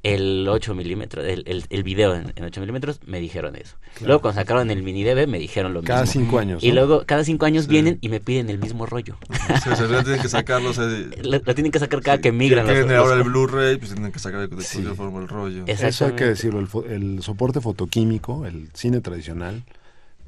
[0.03, 3.77] el 8 milímetros, el, el, video en, 8 milímetros, me dijeron eso.
[4.01, 5.95] Luego cuando sacaron el mini DB me dijeron lo mismo.
[5.95, 6.63] Cada cinco años.
[6.63, 9.17] Y luego cada cinco años vienen y me piden el mismo rollo.
[9.63, 10.73] Sí, o sea, tienen que sacarlo.
[11.23, 12.67] lo, tienen que sacar cada que migran.
[12.67, 15.65] Tienen ahora el Blu-ray, pues tienen que sacar de, cualquier forma el rollo.
[15.67, 19.65] Eso hay que decirlo, el, el soporte fotoquímico, el cine tradicional,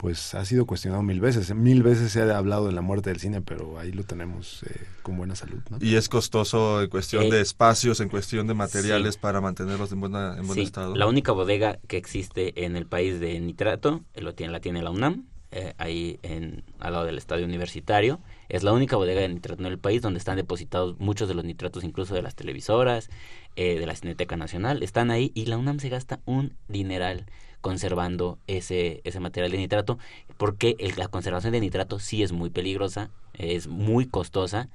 [0.01, 1.55] pues ha sido cuestionado mil veces.
[1.55, 4.87] Mil veces se ha hablado de la muerte del cine, pero ahí lo tenemos eh,
[5.03, 5.61] con buena salud.
[5.69, 5.77] ¿no?
[5.79, 10.39] Y es costoso en cuestión de espacios, en cuestión de materiales para mantenerlos en, buena,
[10.39, 10.63] en buen sí.
[10.63, 10.97] estado.
[10.97, 14.81] La única bodega que existe en el país de nitrato eh, lo tiene, la tiene
[14.81, 18.21] la UNAM, eh, ahí en, al lado del estadio universitario.
[18.49, 21.45] Es la única bodega de nitrato en el país donde están depositados muchos de los
[21.45, 23.11] nitratos, incluso de las televisoras,
[23.57, 24.83] de la Cineteca Nacional.
[24.83, 27.27] Están ahí y la UNAM se gasta un dineral
[27.61, 29.99] conservando ese, ese material de nitrato,
[30.37, 34.69] porque la conservación de nitrato sí es muy peligrosa, es muy costosa.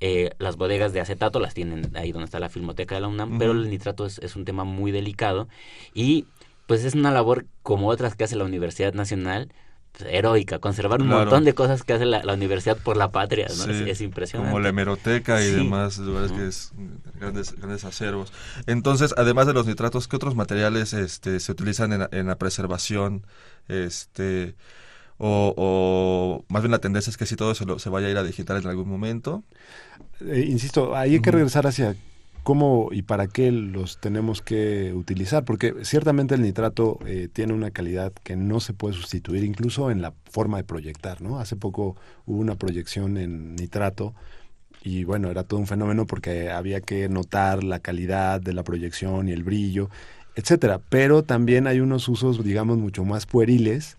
[0.00, 3.38] Eh, las bodegas de acetato las tienen ahí donde está la filmoteca de la UNAM,
[3.38, 5.48] pero el nitrato es, es un tema muy delicado
[5.94, 6.26] y
[6.66, 9.52] pues es una labor como otras que hace la Universidad Nacional,
[10.06, 13.72] heroica, conservar un montón de cosas que hace la, universidad por la patria, ¿no?
[13.72, 14.50] es, impresionante.
[14.50, 16.72] Como la hemeroteca y demás lugares que es
[17.20, 18.32] grandes, grandes acervos.
[18.66, 23.26] Entonces, además de los nitratos, ¿qué otros materiales este, se utilizan en, la preservación?
[23.68, 24.54] Este,
[25.18, 28.22] o, más bien la tendencia es que si todo se, se vaya a ir a
[28.22, 29.44] digital en algún momento.
[30.20, 31.94] Eh, insisto, ahí hay que regresar hacia
[32.42, 37.70] cómo y para qué los tenemos que utilizar, porque ciertamente el nitrato eh, tiene una
[37.70, 41.38] calidad que no se puede sustituir, incluso en la forma de proyectar, ¿no?
[41.38, 44.14] Hace poco hubo una proyección en nitrato
[44.82, 49.28] y bueno, era todo un fenómeno porque había que notar la calidad de la proyección
[49.28, 49.90] y el brillo,
[50.34, 50.80] etcétera.
[50.88, 53.96] Pero también hay unos usos, digamos, mucho más pueriles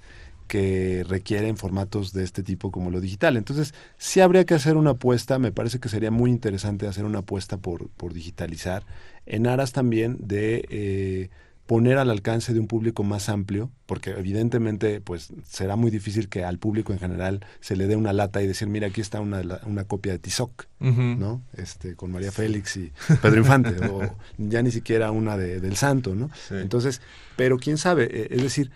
[0.53, 3.37] que requieren formatos de este tipo como lo digital.
[3.37, 7.19] Entonces, sí habría que hacer una apuesta, me parece que sería muy interesante hacer una
[7.19, 8.85] apuesta por, por digitalizar,
[9.25, 11.29] en aras también de eh,
[11.65, 16.43] poner al alcance de un público más amplio, porque evidentemente pues será muy difícil que
[16.43, 19.41] al público en general se le dé una lata y decir, mira, aquí está una,
[19.65, 21.41] una copia de Tizoc, ¿no?
[21.57, 22.91] Este, con María Félix y
[23.23, 24.01] Pedro Infante, o
[24.37, 26.29] ya ni siquiera una de, del Santo, ¿no?
[26.51, 27.01] Entonces,
[27.37, 28.69] pero quién sabe, eh, es decir,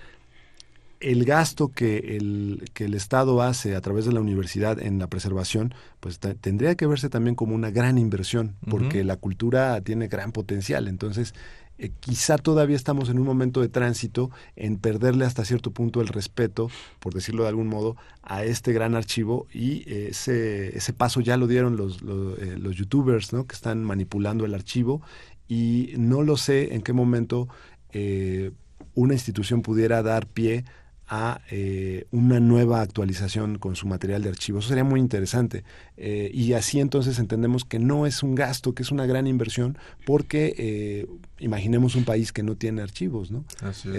[1.00, 5.08] el gasto que el, que el Estado hace a través de la universidad en la
[5.08, 10.32] preservación, pues tendría que verse también como una gran inversión, porque la cultura tiene gran
[10.32, 10.88] potencial.
[10.88, 11.34] Entonces,
[11.80, 16.08] eh, quizá todavía estamos en un momento de tránsito en perderle hasta cierto punto el
[16.08, 21.38] respeto, por decirlo de algún modo, a este gran archivo y ese, ese paso ya
[21.38, 23.46] lo dieron los, los, eh, los youtubers ¿no?
[23.46, 25.04] que están manipulando el archivo
[25.48, 27.48] y no lo sé en qué momento
[27.92, 28.52] eh,
[28.96, 30.66] una institución pudiera dar pie
[31.08, 34.60] a eh, una nueva actualización con su material de archivo.
[34.60, 35.64] Eso sería muy interesante.
[35.96, 39.78] Eh, y así entonces entendemos que no es un gasto, que es una gran inversión,
[40.06, 41.08] porque eh,
[41.40, 43.46] imaginemos un país que no tiene archivos, ¿no?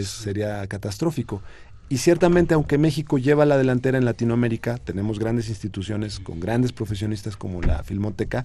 [0.04, 1.42] sería catastrófico.
[1.88, 7.38] Y ciertamente, aunque México lleva la delantera en Latinoamérica, tenemos grandes instituciones con grandes profesionistas
[7.38, 8.44] como la Filmoteca,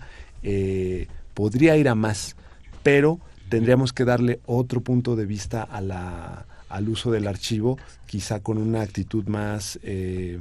[1.34, 2.38] podría ir a más,
[2.84, 8.40] pero tendríamos que darle otro punto de vista a la al uso del archivo, quizá
[8.40, 10.40] con una actitud más, eh,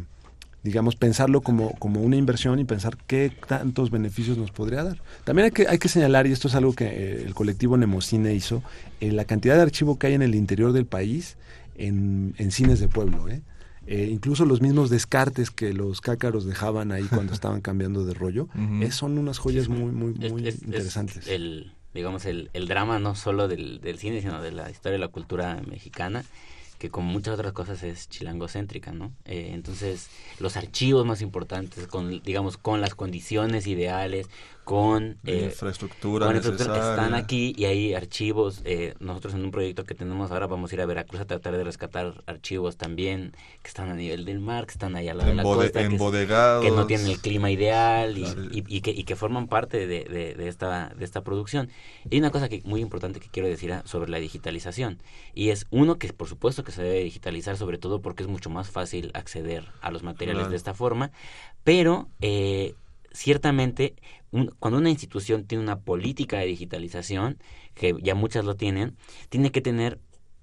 [0.63, 5.03] digamos, pensarlo como, como una inversión y pensar qué tantos beneficios nos podría dar.
[5.25, 8.35] También hay que, hay que señalar, y esto es algo que eh, el colectivo Nemocine
[8.35, 8.63] hizo,
[9.01, 11.37] eh, la cantidad de archivo que hay en el interior del país
[11.77, 13.27] en, en cines de pueblo.
[13.87, 18.49] incluso los mismos descartes que los cácaros dejaban ahí cuando estaban cambiando de rollo,
[18.91, 21.27] son unas joyas muy, muy, muy interesantes
[21.95, 25.09] digamos, el, el drama no solo del, del cine, sino de la historia de la
[25.09, 26.25] cultura mexicana
[26.83, 29.13] que como muchas otras cosas es chilangocéntrica, ¿no?
[29.25, 30.09] Eh, entonces,
[30.41, 34.27] los archivos más importantes, con, digamos, con las condiciones ideales,
[34.65, 38.61] con eh, infraestructura, están aquí y hay archivos.
[38.65, 41.57] Eh, nosotros en un proyecto que tenemos ahora vamos a ir a Veracruz a tratar
[41.57, 45.25] de rescatar archivos también que están a nivel del mar, que están ahí a la
[45.25, 49.17] de la costa, que, que, no tienen el clima ideal y, y, que, y que
[49.17, 51.69] forman parte de, de, esta, de esta producción.
[52.09, 54.99] Y hay una cosa que muy importante que quiero decir sobre la digitalización
[55.35, 58.51] y es uno que por supuesto que se debe digitalizar sobre todo porque es mucho
[58.51, 61.11] más fácil acceder a los materiales de esta forma,
[61.65, 62.75] pero eh,
[63.13, 63.95] ciertamente
[64.59, 67.39] cuando una institución tiene una política de digitalización,
[67.75, 68.97] que ya muchas lo tienen,
[69.29, 70.01] tiene que tener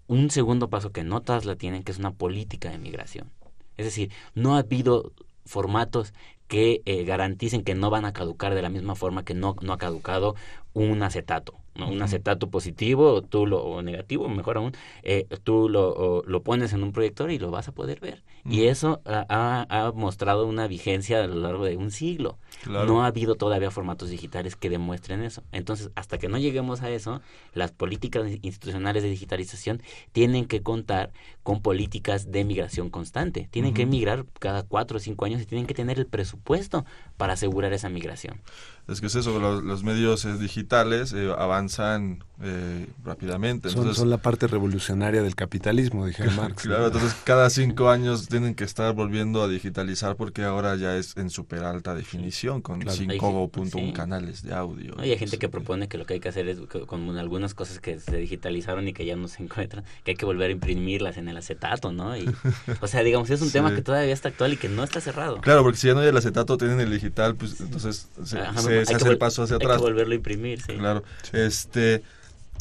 [0.07, 3.31] un segundo paso que no todas la tienen, que es una política de migración.
[3.77, 5.13] Es decir, no ha habido
[5.45, 6.13] formatos
[6.47, 9.73] que eh, garanticen que no van a caducar de la misma forma que no, no
[9.73, 10.35] ha caducado
[10.73, 14.73] un acetato un acetato positivo tú lo, o negativo, mejor aún,
[15.03, 18.23] eh, tú lo, lo, pones en un proyector y lo vas a poder ver.
[18.45, 22.37] Y eso ha, ha, mostrado una vigencia a lo largo de un siglo.
[22.67, 25.43] No ha habido todavía formatos digitales que demuestren eso.
[25.51, 27.21] Entonces, hasta que no lleguemos a eso,
[27.53, 31.11] las políticas institucionales de digitalización tienen que contar
[31.43, 33.47] con políticas de migración constante.
[33.51, 36.85] Tienen que migrar cada cuatro o cinco años y tienen que tener el presupuesto
[37.17, 38.41] para asegurar esa migración.
[38.89, 43.69] Es que es eso, los, medios eh, digitales eh, avanzan eh, rápidamente.
[43.69, 46.63] son, la parte revolucionaria del capitalismo, dije Marx.
[46.63, 51.17] claro, entonces cada cinco años tienen que estar volviendo a digitalizar porque ahora ya es
[51.17, 52.97] en super alta definición, con claro.
[52.97, 54.97] 5.1 canales de audio.
[54.99, 57.99] hay gente que propone que lo que hay que hacer es, con algunas cosas que
[57.99, 61.27] se digitalizaron y que ya no se encuentran, que hay que volver a imprimirlas en
[61.27, 62.15] el acetato, ¿no?
[62.15, 62.29] Y,
[62.79, 65.41] o sea, digamos, es un tema que todavía está actual y que no está cerrado.
[65.41, 69.09] Claro, porque si ya no hay el acetato, tienen el digital, pues entonces se, hace
[69.09, 69.73] el paso hacia atrás.
[69.73, 70.77] Hay que volverlo a imprimir, sí.
[70.77, 71.03] Claro.
[71.33, 72.01] Este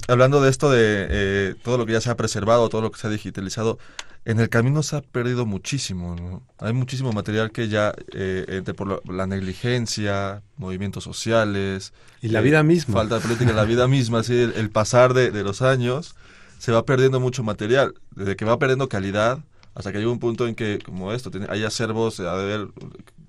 [0.07, 3.01] hablando de esto de eh, todo lo que ya se ha preservado, todo lo que
[3.01, 3.78] se ha digitalizado,
[4.24, 6.42] en el camino se ha perdido muchísimo.
[6.59, 11.92] Hay muchísimo material que ya, eh, entre por la, negligencia, movimientos sociales.
[12.20, 12.94] Y la vida misma.
[12.94, 16.14] Falta de política, la vida misma, así, el, pasar de, los años,
[16.59, 17.94] se va perdiendo mucho material.
[18.14, 19.38] Desde que va perdiendo calidad,
[19.74, 22.68] hasta que llega un punto en que, como esto, tiene, hay acervos, de ver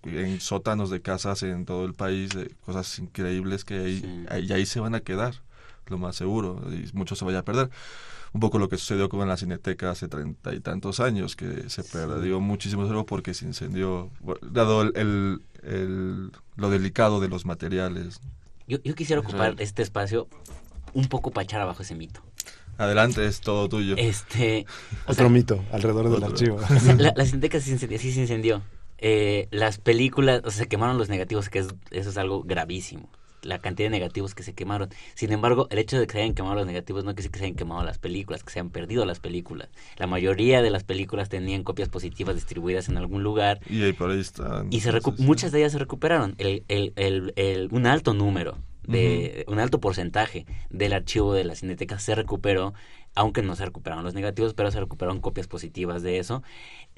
[0.03, 4.65] en sótanos de casas en todo el país, de cosas increíbles que ahí, ahí, ahí
[4.65, 5.35] se van a quedar
[5.89, 7.69] lo más seguro, y mucho se vaya a perder.
[8.31, 11.83] Un poco lo que sucedió con la Cineteca hace treinta y tantos años, que se
[11.83, 14.11] perdió muchísimo dinero porque se incendió,
[14.41, 18.21] dado el, el, lo delicado de los materiales.
[18.67, 20.27] Yo, yo quisiera ocupar este espacio
[20.93, 22.21] un poco para echar abajo ese mito.
[22.77, 23.95] Adelante, es todo tuyo.
[23.97, 24.65] Este,
[25.07, 26.59] Otro mito alrededor del archivo.
[26.97, 28.61] La, la Cineteca sí se incendió.
[28.99, 33.09] Eh, las películas, o sea, se quemaron los negativos, que es, eso es algo gravísimo
[33.43, 34.89] la cantidad de negativos que se quemaron.
[35.15, 37.39] Sin embargo, el hecho de que se hayan quemado los negativos no quiere decir que
[37.39, 39.69] se hayan quemado las películas, que se hayan perdido las películas.
[39.97, 43.59] La mayoría de las películas tenían copias positivas distribuidas en algún lugar.
[43.69, 44.71] Y ahí por ahí están.
[44.71, 46.35] Y se muchas de ellas se recuperaron.
[46.37, 46.93] El, el,
[47.35, 48.57] el, un alto número,
[48.89, 52.73] de un alto porcentaje del archivo de la cineteca se recuperó,
[53.13, 56.41] aunque no se recuperaron los negativos, pero se recuperaron copias positivas de eso.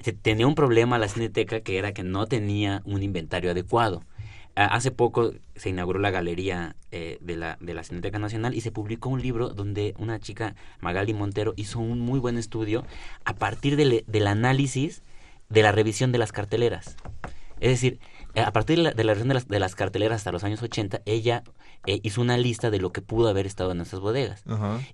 [0.00, 4.02] Se tenía un problema la cineteca que era que no tenía un inventario adecuado
[4.54, 8.70] Hace poco se inauguró la galería eh, de, la, de la Cineteca Nacional y se
[8.70, 12.84] publicó un libro donde una chica, Magali Montero, hizo un muy buen estudio
[13.24, 15.02] a partir del análisis
[15.48, 16.96] de la revisión de las carteleras.
[17.60, 17.98] Es decir,
[18.34, 21.44] a partir de la, revisión de las, de las, carteleras hasta los años 80, ella
[21.86, 24.44] eh, hizo una lista de lo que pudo haber estado en esas bodegas.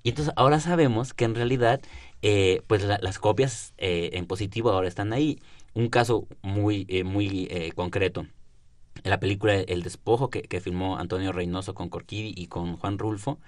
[0.04, 1.80] Y entonces ahora sabemos que en realidad,
[2.22, 5.40] eh, pues las copias en positivo ahora están ahí.
[5.74, 8.26] Un caso muy, muy concreto
[9.04, 13.38] la película El Despojo que, que filmó Antonio Reynoso con Corquidi y con Juan Rulfo,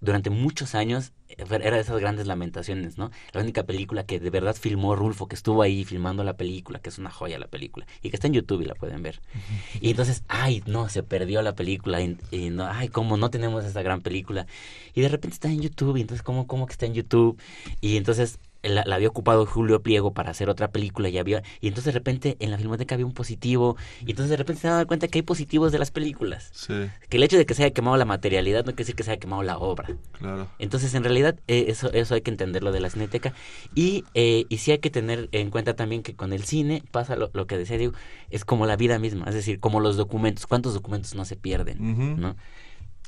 [0.00, 3.10] durante muchos años eh, era de esas grandes lamentaciones, ¿no?
[3.32, 6.88] La única película que de verdad filmó Rulfo, que estuvo ahí filmando la película, que
[6.88, 9.20] es una joya la película, y que está en YouTube y la pueden ver.
[9.80, 13.64] Y entonces, ay, no, se perdió la película, y, y no, ay, cómo no tenemos
[13.64, 14.46] esa gran película.
[14.94, 17.40] Y de repente está en YouTube, y entonces, ¿cómo, cómo que está en YouTube?
[17.80, 21.68] Y entonces la, la, había ocupado Julio Pliego para hacer otra película y había y
[21.68, 24.84] entonces de repente en la filmoteca había un positivo y entonces de repente se daba
[24.84, 26.74] cuenta que hay positivos de las películas sí.
[27.08, 29.12] que el hecho de que se haya quemado la materialidad no quiere decir que se
[29.12, 30.48] haya quemado la obra claro.
[30.58, 33.32] entonces en realidad eh, eso eso hay que entenderlo de la cineteca
[33.74, 37.16] y eh, y sí hay que tener en cuenta también que con el cine pasa
[37.16, 37.94] lo, lo que decía Diego
[38.30, 41.80] es como la vida misma es decir como los documentos cuántos documentos no se pierden
[41.80, 42.16] uh -huh.
[42.16, 42.36] no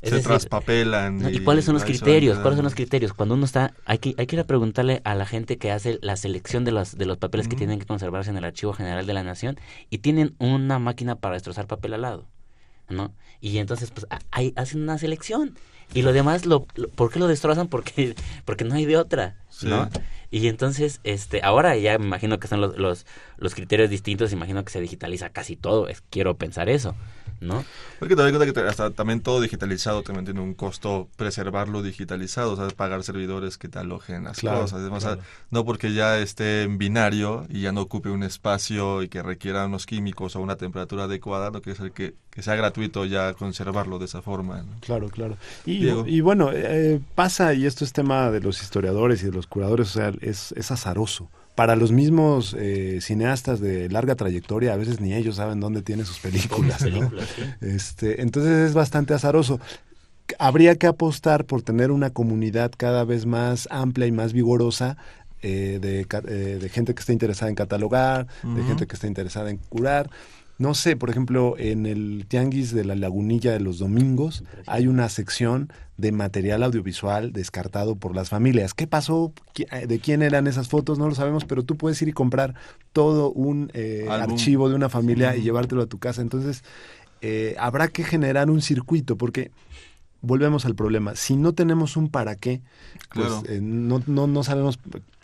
[0.03, 1.35] es se decir, traspapelan.
[1.35, 2.39] ¿Y, cuáles son los criterios?
[2.39, 3.13] ¿Cuáles son los criterios?
[3.13, 5.99] Cuando uno está, hay que, hay que ir a preguntarle a la gente que hace
[6.01, 7.51] la selección de los, de los papeles mm.
[7.51, 9.59] que tienen que conservarse en el Archivo General de la Nación
[9.91, 12.27] y tienen una máquina para destrozar papel al lado,
[12.89, 13.13] ¿no?
[13.41, 15.57] Y entonces, pues, hay, hacen una selección.
[15.93, 17.67] Y lo demás, lo, lo, ¿por qué lo destrozan?
[17.69, 19.67] Porque, porque no hay de otra, sí.
[19.67, 19.89] ¿no?
[20.31, 23.05] Y entonces, este, ahora ya me imagino que son los, los,
[23.37, 26.95] los criterios distintos, imagino que se digitaliza casi todo, es, quiero pensar eso.
[27.41, 27.65] ¿No?
[27.99, 32.53] Porque te das cuenta que hasta también todo digitalizado también tiene un costo preservarlo digitalizado,
[32.53, 34.81] o sea, pagar servidores que te alojen las claro, cosas.
[34.81, 35.23] Además, claro.
[35.51, 39.67] no porque ya esté en binario y ya no ocupe un espacio y que requiera
[39.67, 43.99] unos químicos o una temperatura adecuada, no quiere decir que, que sea gratuito ya conservarlo
[43.99, 44.63] de esa forma.
[44.63, 44.81] ¿no?
[44.81, 45.37] Claro, claro.
[45.65, 49.47] Y, y bueno, eh, pasa, y esto es tema de los historiadores y de los
[49.47, 51.29] curadores, o sea, es, es azaroso
[51.61, 56.07] para los mismos eh, cineastas de larga trayectoria, a veces ni ellos saben dónde tienen
[56.07, 56.83] sus películas.
[56.91, 57.11] ¿no?
[57.61, 59.61] este, entonces es bastante azaroso.
[60.39, 64.97] Habría que apostar por tener una comunidad cada vez más amplia y más vigorosa
[65.43, 68.55] eh, de, eh, de, gente que esté interesada en catalogar, uh -huh.
[68.55, 70.09] de gente que esté interesada en curar.
[70.61, 75.09] No sé, por ejemplo, en el Tianguis de la Lagunilla de los domingos hay una
[75.09, 78.75] sección de material audiovisual descartado por las familias.
[78.75, 79.33] ¿Qué pasó?
[79.55, 80.99] ¿De quién eran esas fotos?
[80.99, 82.57] No lo sabemos, pero tú puedes ir y comprar
[82.93, 86.21] todo un eh, archivo de una familia y llevártelo a tu casa.
[86.21, 86.63] Entonces,
[87.23, 89.53] eh, habrá que generar un circuito, porque
[90.21, 91.17] volvemos al problema.
[91.17, 92.61] Si no tenemos un para qué,
[93.15, 93.43] pues claro.
[93.49, 94.79] eh, no, no, no, sabemos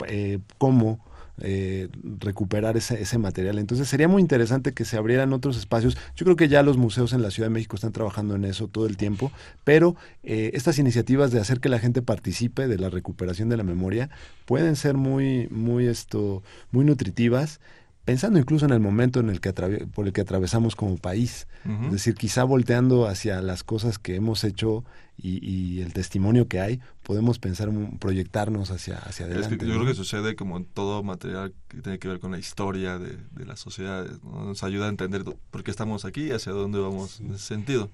[0.07, 0.99] eh, cómo
[1.41, 3.59] eh, recuperar ese, ese, material.
[3.59, 5.97] Entonces sería muy interesante que se abrieran otros espacios.
[6.15, 8.67] Yo creo que ya los museos en la Ciudad de México están trabajando en eso
[8.67, 9.31] todo el tiempo,
[9.63, 13.63] pero eh, estas iniciativas de hacer que la gente participe de la recuperación de la
[13.63, 14.09] memoria
[14.45, 17.59] pueden ser muy, muy, esto, muy nutritivas
[18.07, 21.45] pensando incluso en el momento en el que por el que atravesamos como país.
[21.65, 21.85] Uh -huh.
[21.87, 24.85] Es decir, quizá volteando hacia las cosas que hemos hecho
[25.17, 29.55] y, y el testimonio que hay, podemos pensar, proyectarnos hacia, hacia adelante.
[29.55, 29.81] Es que yo ¿no?
[29.81, 33.17] creo que sucede como en todo material que tiene que ver con la historia de,
[33.31, 34.23] de las sociedades.
[34.23, 34.45] ¿no?
[34.45, 37.91] Nos ayuda a entender por qué estamos aquí y hacia dónde vamos en ese sentido.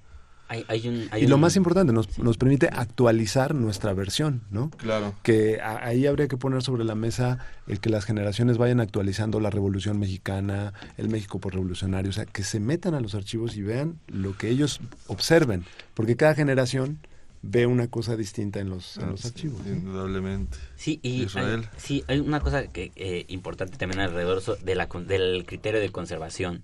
[0.49, 1.41] Hay, hay un, hay y lo un...
[1.41, 4.69] más importante, nos, nos permite actualizar nuestra versión, ¿no?
[4.71, 5.15] Claro.
[5.23, 9.39] Que a, ahí habría que poner sobre la mesa el que las generaciones vayan actualizando
[9.39, 13.55] la Revolución Mexicana, el México por revolucionario, o sea, que se metan a los archivos
[13.55, 15.63] y vean lo que ellos observen,
[15.93, 16.99] porque cada generación
[17.41, 19.61] ve una cosa distinta en los, en los sí, archivos.
[19.65, 20.57] Indudablemente.
[20.75, 21.67] Sí, y Israel.
[21.73, 25.45] Hay, sí, hay una cosa que eh, importante también alrededor so- de la, con- del
[25.45, 26.61] criterio de conservación.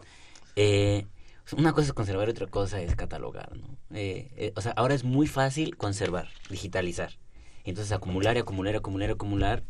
[0.55, 1.05] Eh,
[1.53, 3.77] una cosa es conservar y otra cosa es catalogar, ¿no?
[3.91, 7.17] Eh, eh, o sea, ahora es muy fácil conservar, digitalizar.
[7.63, 9.63] Entonces acumular y acumular y acumular y acumular,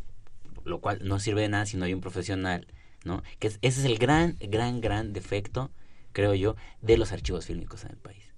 [0.65, 2.67] lo cual no sirve de nada si no hay un profesional,
[3.05, 3.23] ¿no?
[3.39, 5.71] Que es- ese es el gran, gran, gran defecto,
[6.11, 8.33] creo yo, de los archivos fílmicos en el país.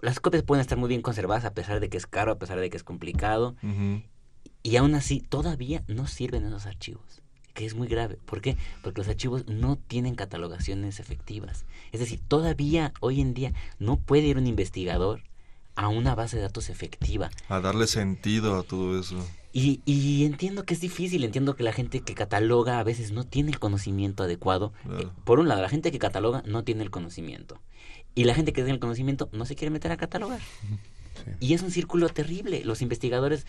[0.00, 2.58] Las copias pueden estar muy bien conservadas a pesar de que es caro, a pesar
[2.58, 3.54] de que es complicado,
[4.64, 7.21] y aún así todavía no sirven esos archivos,
[7.54, 8.18] que es muy grave.
[8.24, 8.56] ¿Por qué?
[8.82, 11.64] Porque los archivos no tienen catalogaciones efectivas.
[11.92, 15.22] Es decir, todavía hoy en día no puede ir un investigador
[15.74, 17.30] a una base de datos efectiva.
[17.48, 19.16] A darle sentido a todo eso.
[19.54, 23.24] Y, y entiendo que es difícil, entiendo que la gente que cataloga a veces no
[23.24, 24.72] tiene el conocimiento adecuado.
[24.82, 25.08] Claro.
[25.08, 27.60] Eh, Por un lado, la gente que cataloga no tiene el conocimiento.
[28.14, 30.40] Y la gente que tiene el conocimiento no se quiere meter a catalogar.
[31.40, 32.64] Y es un círculo terrible.
[32.64, 33.46] Los investigadores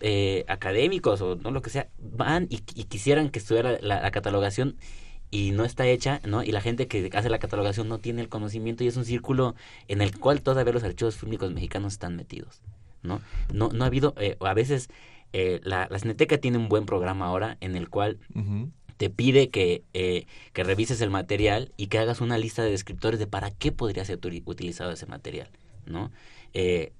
[0.00, 4.10] eh, académicos o no lo que sea van y, y quisieran que estuviera la, la
[4.10, 4.76] catalogación
[5.30, 6.44] y no está hecha, ¿no?
[6.44, 9.56] Y la gente que hace la catalogación no tiene el conocimiento y es un círculo
[9.88, 12.62] en el cual todavía los archivos fílmicos mexicanos están metidos,
[13.02, 13.20] ¿no?
[13.52, 14.90] No, no ha habido, eh, a veces
[15.32, 18.18] eh, la, la Cineteca tiene un buen programa ahora en el cual
[18.96, 23.18] te pide que, eh, que revises el material y que hagas una lista de descriptores
[23.18, 25.48] de para qué podría ser utilizado ese material,
[25.86, 26.12] ¿no?
[26.52, 26.92] Eh,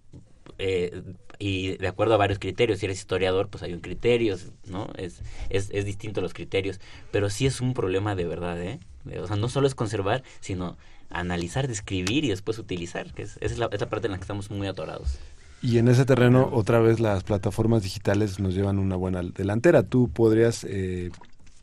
[0.58, 1.02] eh,
[1.38, 4.36] y de acuerdo a varios criterios, si eres historiador, pues hay un criterio,
[4.66, 4.88] ¿no?
[4.96, 5.20] Es,
[5.50, 6.80] es, es distinto los criterios,
[7.10, 8.80] pero sí es un problema de verdad, ¿eh?
[9.20, 10.76] O sea, no solo es conservar, sino
[11.10, 14.50] analizar, describir y después utilizar, que es, esa es la, parte en la que estamos
[14.50, 15.18] muy atorados.
[15.62, 19.82] Y en ese terreno, otra vez, las plataformas digitales nos llevan una buena delantera.
[19.82, 21.10] Tú podrías eh,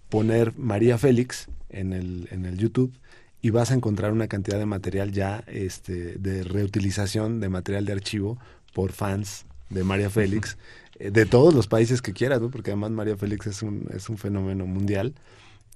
[0.10, 2.94] poner María Félix en el, en el YouTube
[3.42, 7.94] y vas a encontrar una cantidad de material ya este, de reutilización de material de
[7.94, 8.38] archivo
[8.74, 10.58] por fans de María Félix,
[11.00, 12.50] eh, de todos los países que quieras, ¿no?
[12.50, 15.14] porque además María Félix es un, es un fenómeno mundial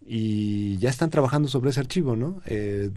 [0.08, 2.40] y ya están trabajando sobre ese archivo, ¿no?
[2.46, 2.92] Eh,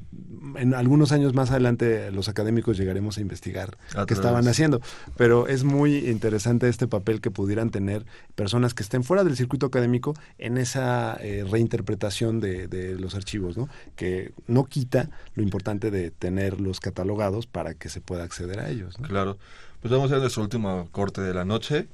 [0.57, 4.82] en algunos años más adelante los académicos llegaremos a investigar qué estaban haciendo,
[5.16, 9.64] pero es muy interesante este papel que pudieran tener personas que estén fuera del circuito
[9.64, 13.70] académico en esa eh, reinterpretación de, de, los archivos, ¿no?
[13.96, 18.99] Que no quita lo importante de tenerlos catalogados para que se pueda acceder a ellos.
[19.03, 19.38] Claro.
[19.81, 21.87] Pues vamos a ver nuestro último corte de la noche.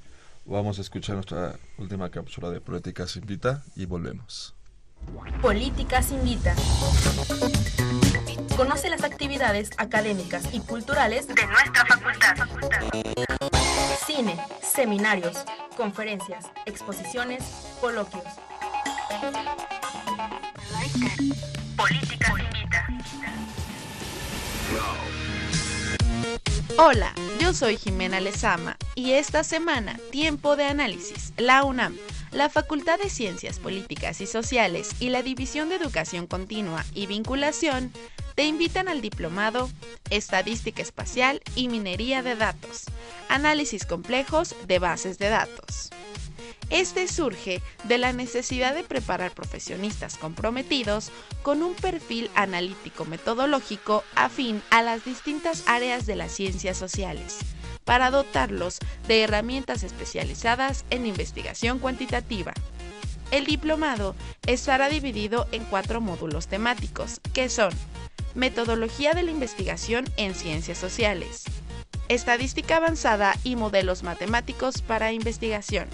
[0.46, 4.54] Vamos a escuchar nuestra última cápsula de Políticas Invita y volvemos.
[5.42, 6.54] Políticas Invita.
[8.56, 12.36] Conoce las actividades académicas y culturales de nuestra facultad.
[14.06, 15.44] Cine, seminarios,
[15.76, 17.44] conferencias, exposiciones,
[17.82, 18.24] coloquios.
[21.76, 22.88] Políticas Invita.
[26.76, 31.96] Hola, yo soy Jimena Lezama y esta semana, Tiempo de Análisis, la UNAM
[32.34, 37.92] la Facultad de Ciencias Políticas y Sociales y la División de Educación Continua y Vinculación
[38.34, 39.70] te invitan al diplomado
[40.10, 42.86] Estadística Espacial y Minería de Datos,
[43.28, 45.90] Análisis Complejos de Bases de Datos.
[46.70, 51.10] Este surge de la necesidad de preparar profesionistas comprometidos
[51.42, 57.38] con un perfil analítico metodológico afín a las distintas áreas de las ciencias sociales
[57.84, 62.54] para dotarlos de herramientas especializadas en investigación cuantitativa.
[63.30, 64.14] El diplomado
[64.46, 67.72] estará dividido en cuatro módulos temáticos, que son
[68.34, 71.44] Metodología de la investigación en ciencias sociales,
[72.08, 75.88] Estadística avanzada y modelos matemáticos para investigación,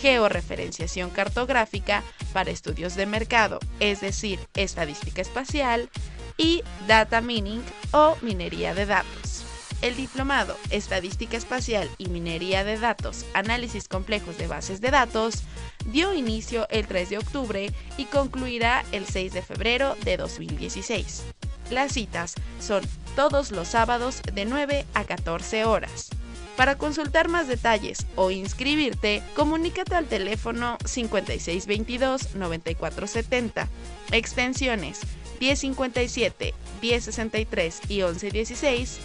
[0.00, 5.90] Georreferenciación cartográfica para estudios de mercado, es decir, estadística espacial,
[6.36, 9.44] y Data Mining o minería de datos.
[9.80, 15.44] El diplomado Estadística Espacial y Minería de Datos, Análisis Complejos de Bases de Datos,
[15.86, 21.22] dio inicio el 3 de octubre y concluirá el 6 de febrero de 2016.
[21.70, 22.82] Las citas son
[23.14, 26.10] todos los sábados de 9 a 14 horas.
[26.58, 33.68] Para consultar más detalles o inscribirte, comunícate al teléfono 5622-9470,
[34.10, 34.98] extensiones
[35.40, 38.98] 1057, 1063 y 1116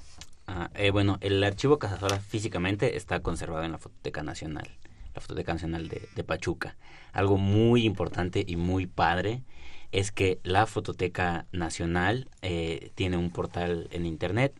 [0.48, 4.70] Ah, eh, bueno, el archivo Casasola físicamente está conservado en la Fototeca Nacional,
[5.14, 6.78] la Fototeca Nacional de, Pachuca.
[7.12, 9.44] Algo muy importante y muy padre
[9.92, 14.54] es que la Fototeca Nacional eh, tiene un portal en Internet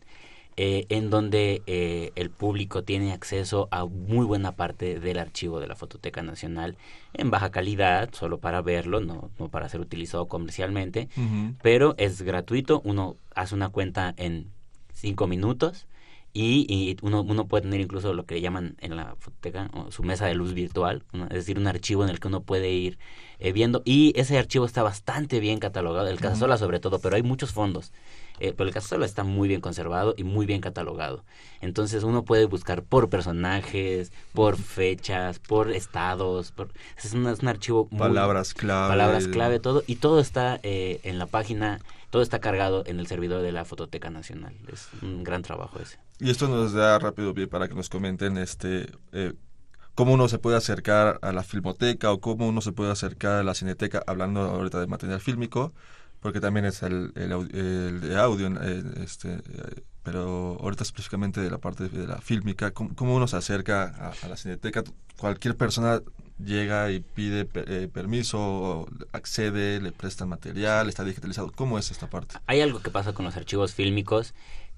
[0.60, 5.68] eh, en donde eh, el público tiene acceso a muy buena parte del archivo de
[5.68, 6.76] la Fototeca Nacional
[7.14, 11.08] en baja calidad, solo para verlo, no, no para ser utilizado comercialmente,
[11.62, 14.50] pero es gratuito, uno hace una cuenta en
[14.98, 15.86] cinco minutos
[16.34, 20.34] y, uno, uno, puede tener incluso lo que llaman en la fototeca su mesa de
[20.34, 22.98] luz virtual, es decir, un archivo en el que uno puede ir
[23.40, 27.22] eh, viendo y ese archivo está bastante bien catalogado, el Casasola sobre todo, pero hay
[27.22, 27.92] muchos fondos.
[28.40, 31.24] Eh, pero el Casasola está muy bien conservado y muy bien catalogado.
[31.60, 36.68] Entonces uno puede buscar por personajes, por fechas, por estados, por,
[37.02, 41.80] es, un, archivo palabras clave, palabras clave, todo y todo está eh, en la página
[42.10, 44.54] todo está cargado en el servidor de la Fototeca Nacional.
[44.72, 45.98] Es un gran trabajo ese.
[46.18, 49.34] Y esto nos da rápido bien para que nos comenten este eh,
[49.98, 53.42] cómo uno se puede acercar a la filmoteca o cómo uno se puede acercar a
[53.42, 55.72] la cineteca, hablando ahorita de material fílmico,
[56.20, 59.40] porque también es el, el, de audio, eh, este,
[60.04, 64.36] pero ahorita específicamente de la parte de la fílmica, ¿cómo, uno se acerca a, la
[64.36, 64.84] cineteca?
[65.16, 66.00] Cualquier persona
[66.44, 71.52] llega y pide eh, permiso, accede, le prestan material, está digitalizado.
[71.54, 72.36] ¿Cómo es esta parte?
[72.46, 74.34] Hay algo que pasa con los archivos fílmicos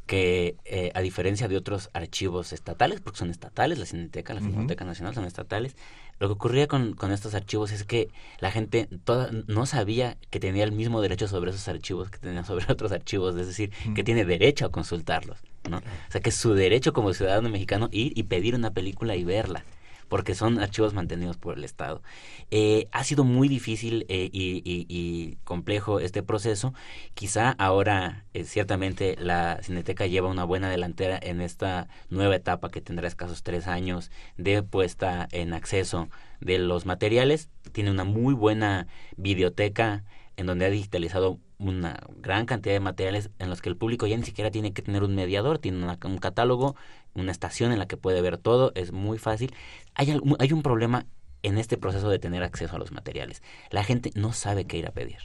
[0.07, 4.85] que eh, a diferencia de otros archivos estatales, porque son estatales, la Cineteca, la Filmoteca
[4.85, 5.77] Nacional son estatales,
[6.19, 8.09] lo que ocurría con, con, estos archivos es que
[8.41, 12.45] la gente toda, no sabía que tenía el mismo derecho sobre esos archivos que tenía
[12.45, 15.39] sobre otros archivos, es decir, que tiene derecho a consultarlos,
[15.71, 15.79] ¿no?
[15.79, 19.23] O sea, que es su derecho como ciudadano mexicano ir y pedir una película y
[19.23, 19.65] verla
[20.11, 22.03] porque son archivos mantenidos por el Estado.
[22.51, 26.75] Eh, ha sido muy difícil eh, y, complejo este proceso.
[27.15, 32.81] Quizá ahora, eh, ciertamente, la Cineteca lleva una buena delantera en esta nueva etapa que
[32.81, 36.09] tendrá escasos tres años de puesta en acceso
[36.41, 37.49] de los materiales.
[37.73, 40.03] Tiene una muy buena videoteca
[40.37, 44.17] en donde ha digitalizado una gran cantidad de materiales en los que el público ya
[44.17, 46.75] ni siquiera tiene que tener un mediador, tiene un catálogo,
[47.15, 49.55] una estación en la que puede ver todo, es muy fácil.
[49.95, 51.07] Hay, hay un problema
[51.43, 53.43] en este proceso de tener acceso a los materiales.
[53.71, 55.19] La gente no sabe qué ir a pedir.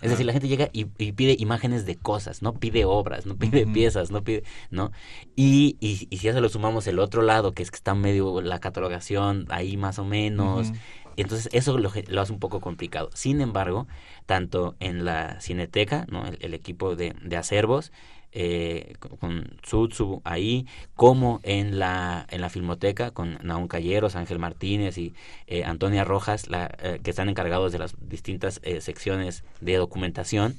[0.00, 3.66] Es decir, la gente llega y, pide imágenes de cosas, no pide obras, no pide
[3.66, 4.90] piezas, no pide, ¿no?
[5.36, 8.40] Y, y, si ya se lo sumamos el otro lado, que es que está medio
[8.40, 10.72] la catalogación ahí más o menos,
[11.16, 13.10] entonces eso lo, hace un poco complicado.
[13.14, 13.86] Sin embargo,
[14.26, 16.24] tanto en la Cineteca, ¿no?
[16.26, 17.92] el, equipo de, de acervos,
[18.32, 20.66] eh, con Sutsu ahí,
[20.96, 25.14] como en la, en la Filmoteca con Naun Calleros, Ángel Martínez y
[25.46, 30.56] eh, Antonia Rojas, la, eh, que están encargados de las distintas eh, secciones de documentación.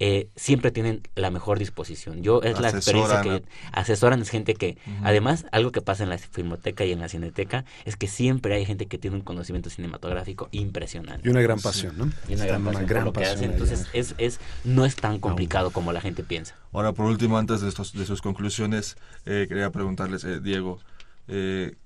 [0.00, 2.22] Eh, siempre tienen la mejor disposición.
[2.22, 6.18] Yo es la experiencia que asesoran, es gente que, además, algo que pasa en la
[6.18, 10.48] filmoteca y en la cineteca es que siempre hay gente que tiene un conocimiento cinematográfico
[10.50, 11.28] impresionante.
[11.28, 12.10] Y una gran pasión, ¿no?
[12.28, 13.52] Y una gran pasión por lo que hacen.
[13.52, 16.56] Entonces, es, es, no es tan complicado como la gente piensa.
[16.72, 20.80] Ahora, por último, antes de, estos, de sus conclusiones, eh, quería preguntarles, eh, Diego,
[21.28, 21.76] eh,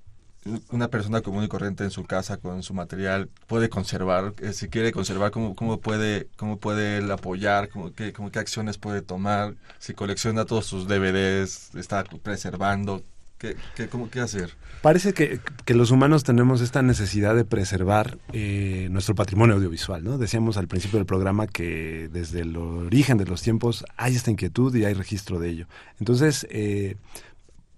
[0.70, 4.68] una persona común y corriente en su casa con su material puede conservar, eh, si
[4.68, 7.68] quiere conservar, ¿cómo, cómo puede cómo puede él apoyar?
[7.68, 9.54] ¿Cómo, qué, cómo, ¿Qué acciones puede tomar?
[9.78, 13.02] Si colecciona todos sus DVDs, está preservando,
[13.38, 14.52] ¿qué, qué, cómo, qué hacer?
[14.82, 20.18] Parece que, que, los humanos tenemos esta necesidad de preservar eh, nuestro patrimonio audiovisual, ¿no?
[20.18, 24.74] Decíamos al principio del programa que desde el origen de los tiempos hay esta inquietud
[24.74, 25.66] y hay registro de ello.
[25.98, 26.96] Entonces, eh,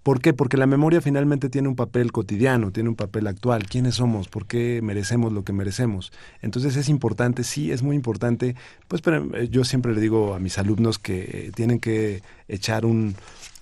[0.03, 0.33] ¿Por qué?
[0.33, 3.67] Porque la memoria finalmente tiene un papel cotidiano, tiene un papel actual.
[3.67, 4.27] ¿Quiénes somos?
[4.27, 6.11] ¿Por qué merecemos lo que merecemos?
[6.41, 8.55] Entonces es importante, sí, es muy importante.
[8.87, 13.15] Pues eh, yo siempre le digo a mis alumnos que eh, tienen que echar un,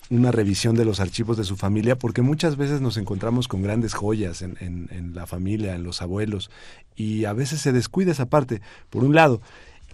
[0.10, 3.94] una revisión de los archivos de su familia, porque muchas veces nos encontramos con grandes
[3.94, 6.50] joyas en, en, en la familia, en los abuelos,
[6.96, 9.42] y a veces se descuida esa parte, por un lado.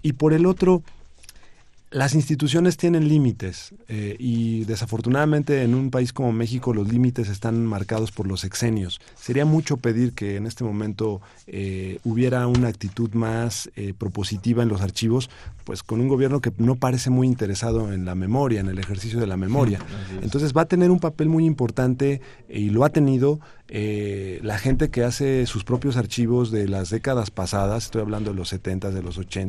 [0.04, 0.84] Y por el otro,
[1.92, 7.66] las instituciones tienen límites eh, y desafortunadamente en un país como México los límites están
[7.66, 9.00] marcados por los exenios.
[9.16, 14.70] Sería mucho pedir que en este momento eh, hubiera una actitud más eh, propositiva en
[14.70, 15.30] los archivos,
[15.64, 19.20] pues con un gobierno que no parece muy interesado en la memoria, en el ejercicio
[19.20, 19.80] de la memoria.
[20.22, 22.20] Entonces va a tener un papel muy importante
[22.50, 27.32] y lo ha tenido eh, la gente que hace sus propios archivos de las décadas
[27.32, 29.46] pasadas, estoy hablando de los 70 de los 80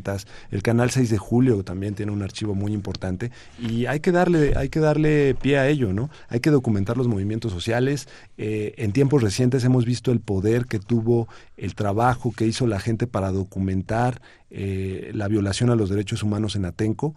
[0.50, 4.54] el canal 6 de julio también tiene un archivo muy importante y hay que darle,
[4.56, 6.10] hay que darle pie a ello, ¿no?
[6.28, 8.08] Hay que documentar los movimientos sociales.
[8.38, 12.80] Eh, en tiempos recientes hemos visto el poder que tuvo el trabajo que hizo la
[12.80, 17.16] gente para documentar eh, la violación a los derechos humanos en Atenco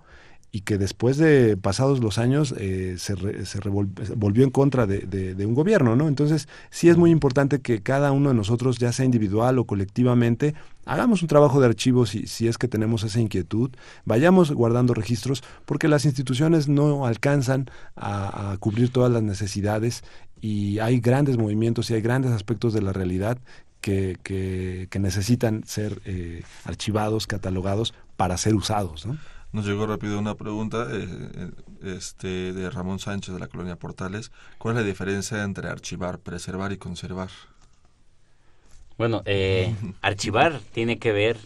[0.51, 3.59] y que después de pasados los años eh, se, se
[4.15, 6.07] volvió en contra de, un gobierno, ¿no?
[6.07, 10.55] Entonces sí es muy importante que cada uno de nosotros, ya sea individual o colectivamente,
[10.85, 13.69] hagamos un trabajo de archivo si, si es que tenemos esa inquietud,
[14.05, 20.03] vayamos guardando registros, porque las instituciones no alcanzan a, cubrir todas las necesidades
[20.41, 23.37] y hay grandes movimientos y hay grandes aspectos de la realidad
[23.81, 29.17] que, que, necesitan ser eh, archivados, catalogados para ser usados, ¿no?
[29.51, 31.49] Nos llegó rápido una pregunta eh, eh,
[31.97, 34.31] este, de Ramón Sánchez de la colonia Portales.
[34.59, 37.29] ¿Cuál es la diferencia entre archivar, preservar y conservar?
[38.97, 41.37] Bueno, eh, archivar tiene que ver,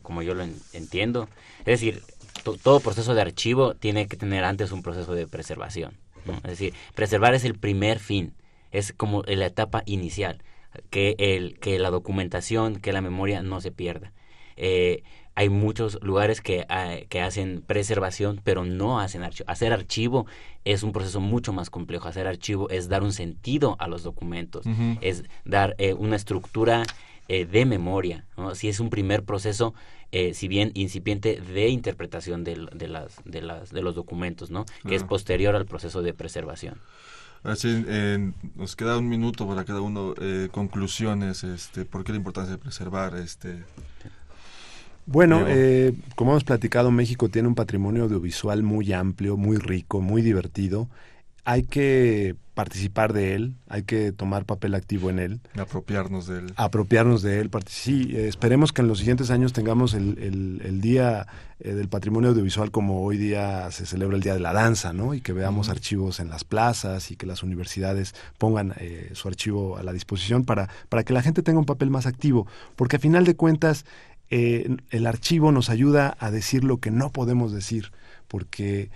[0.00, 1.28] como yo lo entiendo,
[1.60, 2.02] es decir,
[2.62, 5.92] todo proceso de archivo tiene que tener antes un proceso de preservación.
[6.44, 8.32] Es decir, preservar es el primer fin,
[8.70, 10.42] es como la etapa inicial,
[10.88, 14.12] que, el, que la documentación, que la memoria no se pierda.
[14.56, 15.02] Eh,
[15.34, 19.50] hay muchos lugares que, ah, que hacen preservación, pero no hacen archivo.
[19.50, 20.26] Hacer archivo
[20.64, 22.08] es un proceso mucho más complejo.
[22.08, 24.66] Hacer archivo es dar un sentido a los documentos,
[25.00, 26.82] es dar eh, una estructura
[27.28, 28.26] eh, de memoria.
[28.54, 29.74] Si es un primer proceso,
[30.10, 34.66] eh, si bien incipiente, de interpretación de, las, de, las, de los documentos, ¿no?
[34.86, 36.78] que es posterior al proceso de preservación.
[37.42, 37.84] Así,
[38.54, 40.14] nos queda un minuto para cada uno.
[40.52, 43.16] conclusiones, este, ¿por qué la importancia de preservar?
[43.16, 43.64] este
[45.06, 50.22] bueno, eh, como hemos platicado, México tiene un patrimonio audiovisual muy amplio, muy rico, muy
[50.22, 50.88] divertido.
[51.44, 55.40] Hay que participar de él, hay que tomar papel activo en él.
[55.58, 56.52] Apropiarnos de él.
[56.56, 57.50] Apropiarnos de él.
[57.66, 61.26] Sí, esperemos que en los siguientes años tengamos el, el, Día
[61.60, 65.14] eh, del Patrimonio Audiovisual como hoy día se celebra el Día de la Danza, ¿no?
[65.14, 69.78] Y que veamos archivos en las plazas y que las universidades pongan eh, su archivo
[69.78, 72.46] a la disposición para, para que la gente tenga un papel más activo.
[72.76, 73.86] Porque a final de cuentas
[74.34, 77.92] eh, el archivo nos ayuda a decir lo que no podemos decir,
[78.28, 78.88] porque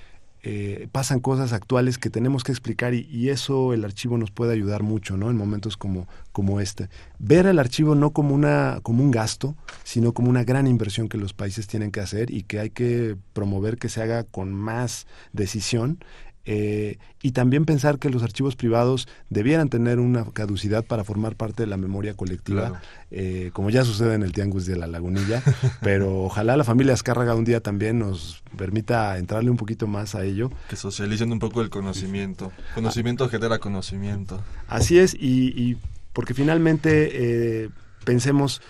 [0.43, 4.82] eh, pasan cosas actuales que tenemos que explicar y, eso el archivo nos puede ayudar
[4.82, 5.28] mucho, ¿no?
[5.28, 6.89] En momentos como, como este.
[7.18, 11.18] Ver el archivo no como, una, como un gasto, sino como una gran inversión que
[11.18, 15.07] los países tienen que hacer y que hay que promover que se haga con más
[15.34, 15.99] decisión
[16.47, 21.64] eh, y también pensar que los archivos privados debieran tener una caducidad para formar parte
[21.64, 22.80] de la memoria colectiva,
[23.11, 25.42] eh, como ya sucede en el Tianguis de la Lagunilla,
[25.82, 30.24] pero ojalá la familia Azcárraga un día también nos permita entrarle un poquito más a
[30.24, 30.53] ello.
[30.68, 32.53] Que socialicen un poco el conocimiento.
[32.74, 34.40] Conocimiento genera conocimiento.
[34.68, 35.76] Así es, y,
[36.12, 37.70] porque finalmente eh,
[38.05, 38.62] pensemos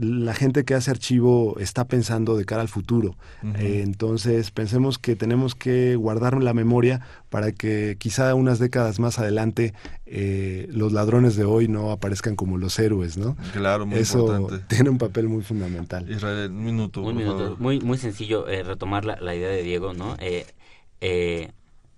[0.00, 3.16] la gente que hace archivo está pensando de cara al futuro.
[3.58, 9.18] Eh, entonces, pensemos que tenemos que guardar la memoria para que quizá unas décadas más
[9.18, 9.74] adelante
[10.04, 13.36] eh, los ladrones de hoy no aparezcan como los héroes, ¿no?
[13.52, 16.10] Claro, muy Eso tiene un papel muy fundamental.
[16.10, 17.02] Israel, un minuto.
[17.02, 17.56] Un minuto.
[17.58, 20.16] Muy, muy sencillo eh, retomar la, la, idea de Diego, ¿no?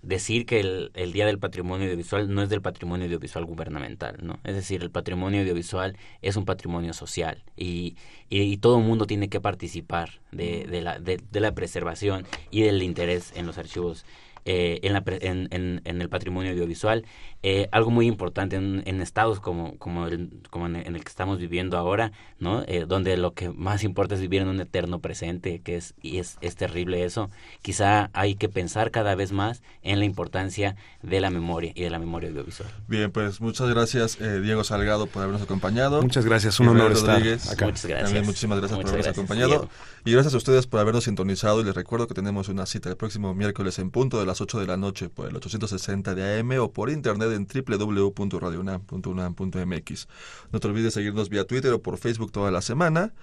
[0.01, 4.39] Decir que el, el, Día del Patrimonio Audiovisual no es del patrimonio audiovisual gubernamental, ¿no?
[4.45, 7.97] Es decir, el patrimonio audiovisual es un patrimonio social y,
[8.29, 12.61] y, todo el mundo tiene que participar de, de, la, de, de, la preservación y
[12.61, 14.05] del interés en los archivos
[14.45, 17.05] eh, en, la, en, en, en, el patrimonio audiovisual.
[17.41, 21.77] Eh, algo muy importante en, estados como, como, el, como en, el que estamos viviendo
[21.77, 22.63] ahora, ¿no?
[22.67, 26.17] Eh, donde lo que más importa es vivir en un eterno presente, que es, y
[26.17, 27.29] es, es terrible eso.
[27.61, 31.89] Quizá hay que pensar cada vez más en la importancia de la memoria y de
[31.89, 32.69] la memoria audiovisual.
[32.87, 36.01] Bien, pues muchas gracias Diego Salgado por habernos acompañado.
[36.01, 37.65] Muchas gracias, un honor estar acá.
[37.65, 38.03] Muchas gracias.
[38.03, 39.69] También muchísimas gracias por habernos acompañado.
[40.05, 42.97] Y gracias a ustedes por habernos sintonizado y les recuerdo que tenemos una cita el
[42.97, 46.51] próximo miércoles en punto de las 8 de la noche por el 860 de AM
[46.59, 50.07] o por internet en www.radiounam.unam.mx.
[50.51, 53.13] No te olvides seguirnos vía Twitter o por Facebook toda la semana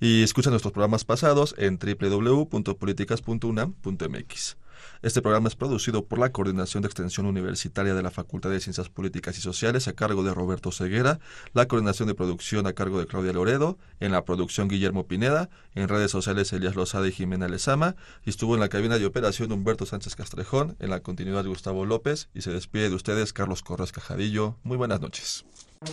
[0.00, 4.56] y escucha nuestros programas pasados en www.políticas.unam.mx.
[5.02, 8.90] Este programa es producido por la Coordinación de Extensión Universitaria de la Facultad de Ciencias
[8.90, 11.20] Políticas y Sociales a cargo de Roberto Ceguera,
[11.54, 15.88] la coordinación de producción a cargo de Claudia Loredo, en la producción Guillermo Pineda, en
[15.88, 17.96] redes sociales Elías Lozada y Jimena Lezama,
[18.26, 22.28] y estuvo en la cabina de operación Humberto Sánchez Castrejón, en la continuidad Gustavo López,
[22.34, 24.58] y se despide de ustedes Carlos Corres Cajadillo.
[24.64, 25.46] Muy buenas noches.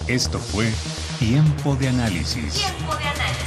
[0.08, 0.70] Esto fue
[1.18, 2.56] Tiempo de Análisis.
[2.56, 3.47] Tiempo de Análisis